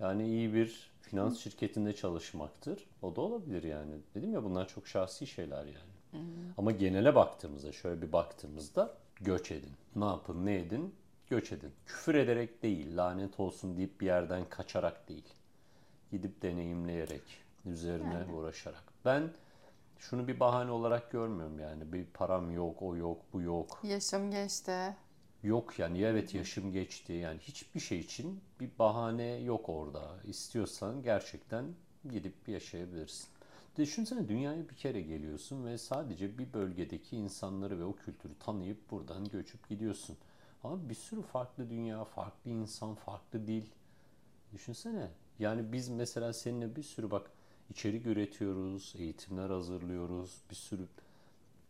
yani 0.00 0.26
iyi 0.26 0.54
bir 0.54 0.90
finans 1.00 1.38
şirketinde 1.38 1.94
çalışmaktır. 1.94 2.86
O 3.02 3.16
da 3.16 3.20
olabilir 3.20 3.62
yani. 3.62 3.92
Dedim 4.14 4.32
ya 4.32 4.44
bunlar 4.44 4.68
çok 4.68 4.86
şahsi 4.86 5.26
şeyler 5.26 5.64
yani. 5.64 6.22
Ama 6.58 6.70
genele 6.70 7.14
baktığımızda 7.14 7.72
şöyle 7.72 8.02
bir 8.02 8.12
baktığımızda 8.12 8.94
göç 9.20 9.50
edin. 9.50 9.72
Ne 9.96 10.04
yapın, 10.04 10.46
ne 10.46 10.56
edin? 10.56 10.94
Göç 11.30 11.52
edin. 11.52 11.72
Küfür 11.86 12.14
ederek 12.14 12.62
değil, 12.62 12.96
lanet 12.96 13.40
olsun 13.40 13.76
deyip 13.76 14.00
bir 14.00 14.06
yerden 14.06 14.44
kaçarak 14.48 15.08
değil. 15.08 15.28
Gidip 16.12 16.42
deneyimleyerek, 16.42 17.22
üzerine 17.64 18.26
uğraşarak. 18.34 18.84
Ben 19.04 19.30
şunu 19.98 20.28
bir 20.28 20.40
bahane 20.40 20.70
olarak 20.70 21.10
görmüyorum 21.10 21.58
yani. 21.58 21.92
Bir 21.92 22.04
param 22.04 22.50
yok, 22.50 22.82
o 22.82 22.96
yok, 22.96 23.18
bu 23.32 23.42
yok. 23.42 23.80
Yaşım 23.82 24.30
geçti. 24.30 24.96
Yok 25.42 25.78
yani 25.78 26.02
evet 26.02 26.34
yaşım 26.34 26.72
geçti 26.72 27.12
yani 27.12 27.38
hiçbir 27.38 27.80
şey 27.80 27.98
için 27.98 28.40
bir 28.60 28.70
bahane 28.78 29.36
yok 29.36 29.68
orada. 29.68 30.16
İstiyorsan 30.24 31.02
gerçekten 31.02 31.64
gidip 32.10 32.48
yaşayabilirsin. 32.48 33.28
Düşünsene 33.78 34.28
dünyaya 34.28 34.68
bir 34.68 34.74
kere 34.74 35.00
geliyorsun 35.00 35.66
ve 35.66 35.78
sadece 35.78 36.38
bir 36.38 36.52
bölgedeki 36.52 37.16
insanları 37.16 37.78
ve 37.78 37.84
o 37.84 37.96
kültürü 37.96 38.32
tanıyıp 38.40 38.90
buradan 38.90 39.24
göçüp 39.24 39.68
gidiyorsun. 39.68 40.16
Ama 40.64 40.88
bir 40.88 40.94
sürü 40.94 41.22
farklı 41.22 41.70
dünya, 41.70 42.04
farklı 42.04 42.50
insan, 42.50 42.94
farklı 42.94 43.46
dil. 43.46 43.66
Düşünsene. 44.52 45.10
Yani 45.38 45.72
biz 45.72 45.88
mesela 45.88 46.32
seninle 46.32 46.76
bir 46.76 46.82
sürü 46.82 47.10
bak 47.10 47.30
içerik 47.70 48.06
üretiyoruz, 48.06 48.94
eğitimler 48.98 49.50
hazırlıyoruz, 49.50 50.42
bir 50.50 50.54
sürü 50.54 50.86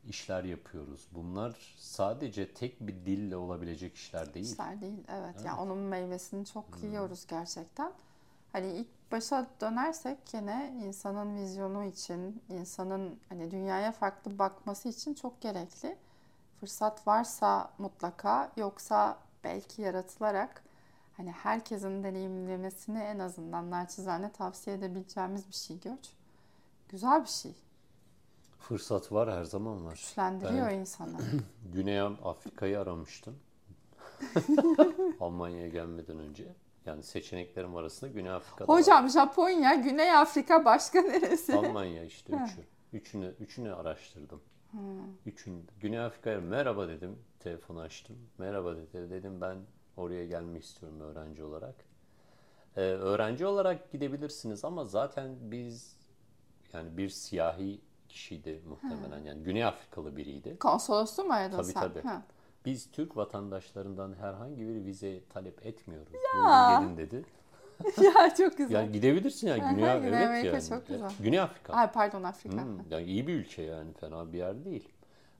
işler 0.08 0.44
yapıyoruz. 0.44 1.06
Bunlar 1.12 1.74
sadece 1.78 2.54
tek 2.54 2.80
bir 2.80 3.06
dille 3.06 3.36
olabilecek 3.36 3.94
işler 3.94 4.34
değil. 4.34 4.52
İşler 4.52 4.80
değil. 4.80 5.04
Evet. 5.08 5.44
Yani 5.44 5.60
onun 5.60 5.78
meyvesini 5.78 6.46
çok 6.46 6.82
yiyoruz 6.82 7.26
gerçekten. 7.26 7.92
Hani 8.52 8.72
ilk 8.72 9.12
başa 9.12 9.46
dönersek 9.60 10.18
gene 10.32 10.74
insanın 10.84 11.36
vizyonu 11.36 11.84
için, 11.84 12.42
insanın 12.48 13.18
hani 13.28 13.50
dünyaya 13.50 13.92
farklı 13.92 14.38
bakması 14.38 14.88
için 14.88 15.14
çok 15.14 15.40
gerekli. 15.40 15.96
Fırsat 16.60 17.06
varsa 17.06 17.70
mutlaka, 17.78 18.52
yoksa 18.56 19.18
belki 19.44 19.82
yaratılarak 19.82 20.62
hani 21.16 21.30
herkesin 21.32 22.04
deneyimlemesini 22.04 22.98
en 22.98 23.18
azından 23.18 23.70
naçizane 23.70 24.32
tavsiye 24.32 24.76
edebileceğimiz 24.76 25.48
bir 25.48 25.54
şey 25.54 25.80
göç. 25.80 26.10
Güzel 26.88 27.22
bir 27.22 27.28
şey. 27.28 27.54
Fırsat 28.58 29.12
var 29.12 29.32
her 29.32 29.44
zaman 29.44 29.84
var. 29.84 29.92
Güçlendiriyor 29.92 30.70
insanı. 30.70 31.16
Güney 31.72 32.00
Afrika'yı 32.00 32.80
aramıştım. 32.80 33.38
Almanya'ya 35.20 35.68
gelmeden 35.68 36.18
önce. 36.18 36.54
Yani 36.86 37.02
seçeneklerim 37.02 37.76
arasında 37.76 38.10
Güney 38.10 38.30
Afrika'da 38.30 38.72
var. 38.72 38.80
Hocam 38.80 39.10
Japonya, 39.10 39.74
Güney 39.74 40.12
Afrika 40.12 40.64
başka 40.64 41.00
neresi? 41.00 41.54
Almanya 41.54 42.04
işte 42.04 42.32
üçü. 42.32 42.66
Üçünü, 42.92 43.34
üçünü 43.40 43.74
araştırdım. 43.74 44.40
Üçün, 45.26 45.66
Güney 45.80 45.98
Afrika'ya 46.00 46.40
merhaba 46.40 46.88
dedim. 46.88 47.18
Telefonu 47.40 47.80
açtım. 47.80 48.16
Merhaba 48.38 48.76
dedi. 48.76 49.10
Dedim 49.10 49.40
ben 49.40 49.56
oraya 49.96 50.26
gelmek 50.26 50.64
istiyorum 50.64 51.00
öğrenci 51.00 51.44
olarak. 51.44 51.74
Ee, 52.76 52.80
öğrenci 52.80 53.46
olarak 53.46 53.90
gidebilirsiniz 53.92 54.64
ama 54.64 54.84
zaten 54.84 55.36
biz 55.40 55.96
yani 56.72 56.96
bir 56.96 57.08
siyahi 57.08 57.80
kişiydi 58.16 58.60
muhtemelen. 58.68 59.24
Yani 59.24 59.42
Güney 59.42 59.64
Afrikalı 59.64 60.16
biriydi. 60.16 60.58
Konsolosluğu 60.58 61.24
mu 61.24 61.32
aradın 61.32 61.56
Tabii 61.56 61.72
sen? 61.72 61.80
tabii. 61.80 62.00
Ha. 62.00 62.22
Biz 62.64 62.90
Türk 62.90 63.16
vatandaşlarından 63.16 64.14
herhangi 64.14 64.68
bir 64.68 64.84
vize 64.84 65.20
talep 65.24 65.66
etmiyoruz. 65.66 66.12
Buyurun 66.12 66.80
gelin 66.80 66.96
dedi. 66.96 67.24
ya 68.02 68.34
çok 68.34 68.58
güzel. 68.58 68.74
Yani 68.74 68.92
gidebilirsin 68.92 69.48
yani 69.48 69.64
Aha, 69.64 69.72
Güney, 69.72 70.00
Güney 70.00 70.08
evet 70.08 70.28
Amerika 70.28 70.56
yani. 70.56 70.68
çok 70.68 70.88
güzel. 70.88 71.10
Güney 71.20 71.40
Afrika. 71.40 71.72
Ay 71.72 71.92
pardon 71.92 72.22
Afrika. 72.22 72.62
Hmm, 72.62 72.90
yani 72.90 73.04
iyi 73.04 73.26
bir 73.26 73.34
ülke 73.34 73.62
yani 73.62 73.92
fena 73.92 74.32
bir 74.32 74.38
yer 74.38 74.64
değil. 74.64 74.88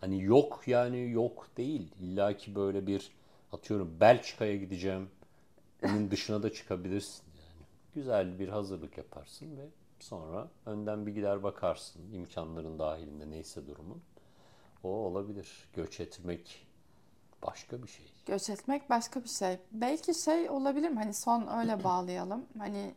Hani 0.01 0.23
yok 0.23 0.63
yani 0.67 1.11
yok 1.11 1.47
değil. 1.57 1.95
İlla 2.01 2.37
ki 2.37 2.55
böyle 2.55 2.87
bir 2.87 3.13
Atıyorum 3.53 4.01
Belçika'ya 4.01 4.57
gideceğim. 4.57 5.09
Bunun 5.83 6.11
dışına 6.11 6.43
da 6.43 6.53
çıkabilirsin 6.53 7.25
yani. 7.37 7.67
Güzel 7.95 8.39
bir 8.39 8.49
hazırlık 8.49 8.99
yaparsın 8.99 9.57
ve 9.57 9.67
sonra 10.01 10.49
önden 10.67 11.07
bir 11.07 11.15
gider 11.15 11.43
bakarsın 11.43 12.13
imkanların 12.13 12.79
dahilinde 12.79 13.31
neyse 13.31 13.67
durumun. 13.67 14.03
O 14.85 14.89
olabilir. 14.89 15.69
Göç 15.75 16.01
etmek 16.01 16.67
başka 17.47 17.83
bir 17.83 17.89
şey. 17.89 18.07
Göç 18.27 18.51
etmek 18.51 18.91
başka 18.91 19.25
bir 19.25 19.29
şey. 19.29 19.59
Belki 19.73 20.15
şey 20.15 20.51
olabilir 20.51 20.89
mi? 20.89 20.97
Hani 20.97 21.15
son 21.15 21.59
öyle 21.59 21.85
bağlayalım. 21.85 22.47
Hani 22.59 22.95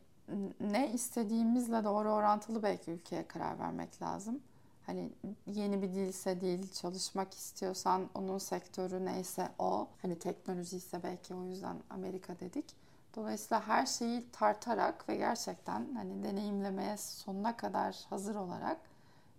ne 0.60 0.92
istediğimizle 0.94 1.84
doğru 1.84 2.12
orantılı 2.12 2.64
belki 2.64 2.92
ülkeye 2.92 3.28
karar 3.28 3.60
vermek 3.60 4.02
lazım. 4.02 4.40
Hani 4.86 5.10
yeni 5.48 5.82
bir 5.82 5.94
dilse 5.94 6.42
dil, 6.42 6.72
çalışmak 6.72 7.34
istiyorsan 7.34 8.10
onun 8.16 8.38
sektörü 8.38 9.06
neyse 9.06 9.50
o. 9.60 9.88
Hani 10.02 10.20
teknoloji 10.20 10.78
ise 10.78 11.04
belki 11.04 11.36
o 11.36 11.44
yüzden 11.44 11.78
Amerika 11.90 12.40
dedik. 12.40 12.66
Dolayısıyla 13.16 13.68
her 13.68 13.86
şeyi 13.86 14.32
tartarak 14.32 15.10
ve 15.10 15.16
gerçekten 15.16 15.94
hani 15.96 16.24
deneyimlemeye 16.24 16.98
sonuna 16.98 17.58
kadar 17.58 17.96
hazır 18.10 18.36
olarak 18.36 18.78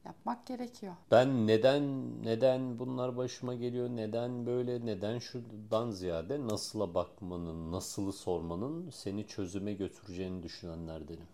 yapmak 0.04 0.46
gerekiyor. 0.46 0.94
Ben 1.10 1.46
neden 1.46 1.82
neden 2.24 2.78
bunlar 2.78 3.16
başıma 3.16 3.54
geliyor, 3.54 3.88
neden 3.88 4.46
böyle, 4.46 4.86
neden 4.86 5.18
şuradan 5.18 5.90
ziyade 5.90 6.46
nasıla 6.48 6.94
bakmanın, 6.94 7.72
nasılı 7.72 8.12
sormanın 8.12 8.90
seni 8.90 9.26
çözüme 9.26 9.72
götüreceğini 9.74 10.42
düşünenlerdenim. 10.42 11.26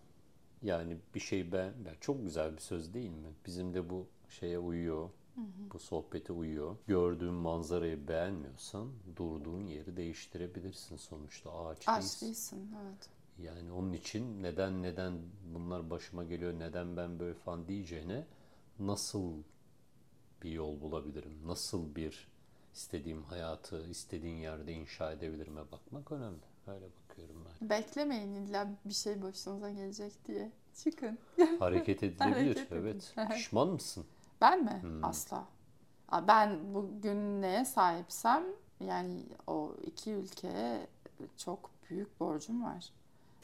Yani 0.63 0.97
bir 1.15 1.19
şey 1.19 1.51
ben, 1.51 1.73
ben 1.85 1.95
çok 2.01 2.23
güzel 2.23 2.53
bir 2.53 2.61
söz 2.61 2.93
değil 2.93 3.09
mi? 3.09 3.29
Bizim 3.45 3.73
de 3.73 3.89
bu 3.89 4.05
şeye 4.29 4.59
uyuyor. 4.59 5.09
Hı 5.37 5.41
hı. 5.41 5.71
Bu 5.73 5.79
sohbete 5.79 6.33
uyuyor. 6.33 6.75
Gördüğün 6.87 7.33
manzarayı 7.33 8.07
beğenmiyorsan 8.07 8.89
durduğun 9.15 9.65
yeri 9.65 9.97
değiştirebilirsin 9.97 10.97
sonuçta. 10.97 11.51
Ağaç, 11.51 11.83
Ağaç 11.87 12.01
değilsin. 12.03 12.25
değilsin. 12.25 12.69
Evet. 12.83 13.09
Yani 13.39 13.71
onun 13.71 13.93
için 13.93 14.43
neden 14.43 14.83
neden 14.83 15.13
bunlar 15.53 15.89
başıma 15.89 16.23
geliyor, 16.23 16.59
neden 16.59 16.97
ben 16.97 17.19
böyle 17.19 17.33
falan 17.33 17.67
diyeceğine 17.67 18.25
nasıl 18.79 19.33
bir 20.43 20.51
yol 20.51 20.81
bulabilirim? 20.81 21.33
Nasıl 21.45 21.95
bir 21.95 22.27
istediğim 22.73 23.23
hayatı 23.23 23.87
istediğin 23.89 24.35
yerde 24.37 24.73
inşa 24.73 25.11
edebilirime 25.11 25.71
bakmak 25.71 26.11
önemli. 26.11 26.41
Öyle 26.67 26.85
bakıyorum 27.09 27.45
ben. 27.61 27.69
Beklemeyin 27.69 28.35
illa 28.35 28.67
bir 28.85 28.93
şey 28.93 29.21
başınıza 29.21 29.71
gelecek 29.71 30.13
diye. 30.27 30.51
Çıkın. 30.83 31.17
Hareket 31.59 32.03
edilebilir. 32.03 32.55
Hareket 32.55 32.71
evet. 32.71 33.15
Pişman 33.35 33.67
mısın? 33.67 34.05
Ben 34.41 34.63
mi? 34.63 34.79
Hmm. 34.81 35.05
Asla. 35.05 35.43
Ben 36.27 36.73
bugün 36.73 37.41
neye 37.41 37.65
sahipsem 37.65 38.43
yani 38.79 39.23
o 39.47 39.71
iki 39.85 40.11
ülkeye 40.11 40.87
çok 41.37 41.69
büyük 41.89 42.19
borcum 42.19 42.63
var. 42.63 42.89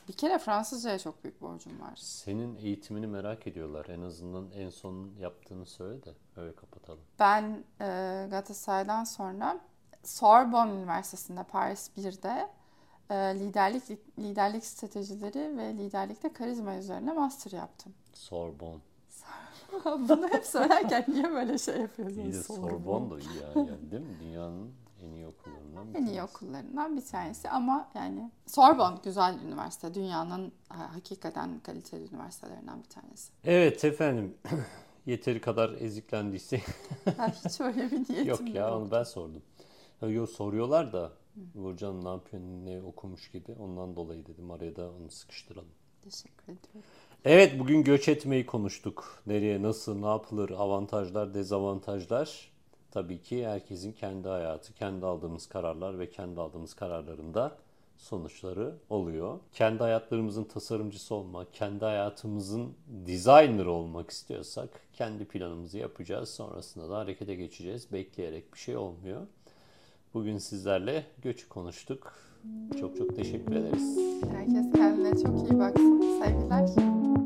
Bir 0.08 0.14
kere 0.14 0.38
Fransızcaya 0.40 1.00
çok 1.00 1.24
büyük 1.24 1.42
borcum 1.42 1.82
var. 1.82 1.96
Senin 1.96 2.56
eğitimini 2.56 3.08
merak 3.08 3.48
ediyorlar. 3.48 3.86
En 3.86 4.02
azından 4.02 4.52
en 4.52 4.70
son 4.70 5.10
yaptığını 5.20 5.66
söyle 5.66 6.04
de 6.04 6.14
öyle 6.36 6.56
kapatalım. 6.56 7.02
Ben 7.20 7.64
e, 7.82 7.86
Galatasaray'dan 8.30 9.04
sonra 9.04 9.60
Sorbonne 10.04 10.74
Üniversitesi'nde 10.74 11.44
Paris 11.44 11.90
1'de 11.98 12.50
e, 13.10 13.16
liderlik 13.40 13.84
liderlik 14.20 14.66
stratejileri 14.66 15.58
ve 15.58 15.74
liderlikte 15.74 16.34
karizma 16.34 16.76
üzerine 16.76 17.14
master 17.14 17.52
yaptım. 17.52 17.94
Sorbonne. 18.14 18.82
Bunu 20.10 20.28
hep 20.28 20.46
söylerken 20.46 21.06
niye 21.08 21.32
böyle 21.32 21.58
şey 21.58 21.78
yapıyorsun? 21.78 22.22
İyi 22.22 22.34
de 22.34 22.44
Sorbonne 22.44 23.12
da 23.12 23.20
iyi 23.20 23.42
yani, 23.42 23.92
değil 23.92 24.04
mi? 24.04 24.20
Dünyanın 24.20 24.72
en 25.04 25.12
iyi 25.12 25.28
okullarından 25.28 25.94
bir 25.94 26.00
En 26.00 26.06
iyi 26.06 26.24
okullarından 26.24 26.98
bir 26.98 27.06
tanesi 27.06 27.50
ama 27.50 27.90
yani 27.96 28.32
Sorbonne 28.48 28.98
güzel 29.04 29.40
üniversite. 29.48 29.94
Dünyanın 29.94 30.52
hakikaten 30.70 31.60
kaliteli 31.60 32.08
üniversitelerinden 32.14 32.84
bir 32.84 32.90
tanesi. 32.90 33.32
Evet 33.44 33.86
efendim. 33.86 34.38
Yeteri 35.06 35.42
kadar 35.42 35.70
eziklendiyse. 35.70 36.58
hiç 37.46 37.62
öyle 37.62 37.92
bir 37.92 37.98
niyetim 37.98 38.26
yok. 38.26 38.56
ya 38.56 38.78
onu 38.78 38.92
ben 38.92 39.04
sordum. 39.04 39.42
Yok 40.02 40.30
soruyorlar 40.30 40.94
da 40.94 41.12
Burcan 41.36 42.06
ne 42.06 42.10
yapıyorsun, 42.10 42.66
ne 42.66 42.82
okumuş 42.82 43.32
gibi. 43.32 43.56
Ondan 43.60 43.96
dolayı 43.96 44.26
dedim 44.26 44.52
araya 44.52 44.76
da 44.76 44.92
onu 44.92 45.12
sıkıştıralım. 45.12 45.72
Teşekkür 46.02 46.44
ediyorum. 46.44 46.90
Evet 47.26 47.60
bugün 47.60 47.84
göç 47.84 48.08
etmeyi 48.10 48.46
konuştuk. 48.46 49.22
Nereye, 49.28 49.62
nasıl, 49.62 50.00
ne 50.00 50.06
yapılır, 50.08 50.50
avantajlar, 50.50 51.34
dezavantajlar. 51.34 52.52
Tabii 52.92 53.22
ki 53.22 53.48
herkesin 53.48 53.92
kendi 53.92 54.28
hayatı, 54.28 54.74
kendi 54.74 55.06
aldığımız 55.06 55.48
kararlar 55.48 56.00
ve 56.00 56.10
kendi 56.10 56.42
aldığımız 56.42 56.74
kararlarında 56.74 57.58
sonuçları 57.98 58.76
oluyor. 58.90 59.40
Kendi 59.54 59.84
hayatlarımızın 59.84 60.44
tasarımcısı 60.44 61.16
olmak, 61.16 61.54
kendi 61.54 61.86
hayatımızın 61.86 62.74
designer 62.88 63.66
olmak 63.66 64.10
istiyorsak 64.10 64.70
kendi 64.94 65.26
planımızı 65.26 65.78
yapacağız. 65.78 66.30
Sonrasında 66.30 66.90
da 66.90 66.98
harekete 66.98 67.36
geçeceğiz. 67.36 67.92
Bekleyerek 67.92 68.54
bir 68.54 68.60
şey 68.60 68.78
olmuyor. 68.78 69.22
Bugün 70.14 70.38
sizlerle 70.38 71.06
göçü 71.22 71.50
konuştuk. 71.50 72.23
Çok 72.80 72.98
çok 72.98 73.16
teşekkür 73.16 73.56
ederiz. 73.56 73.98
Herkes 74.32 74.72
kendine 74.76 75.12
çok 75.24 75.52
iyi 75.52 75.60
baksın. 75.60 76.04
Sevgiler. 76.24 77.23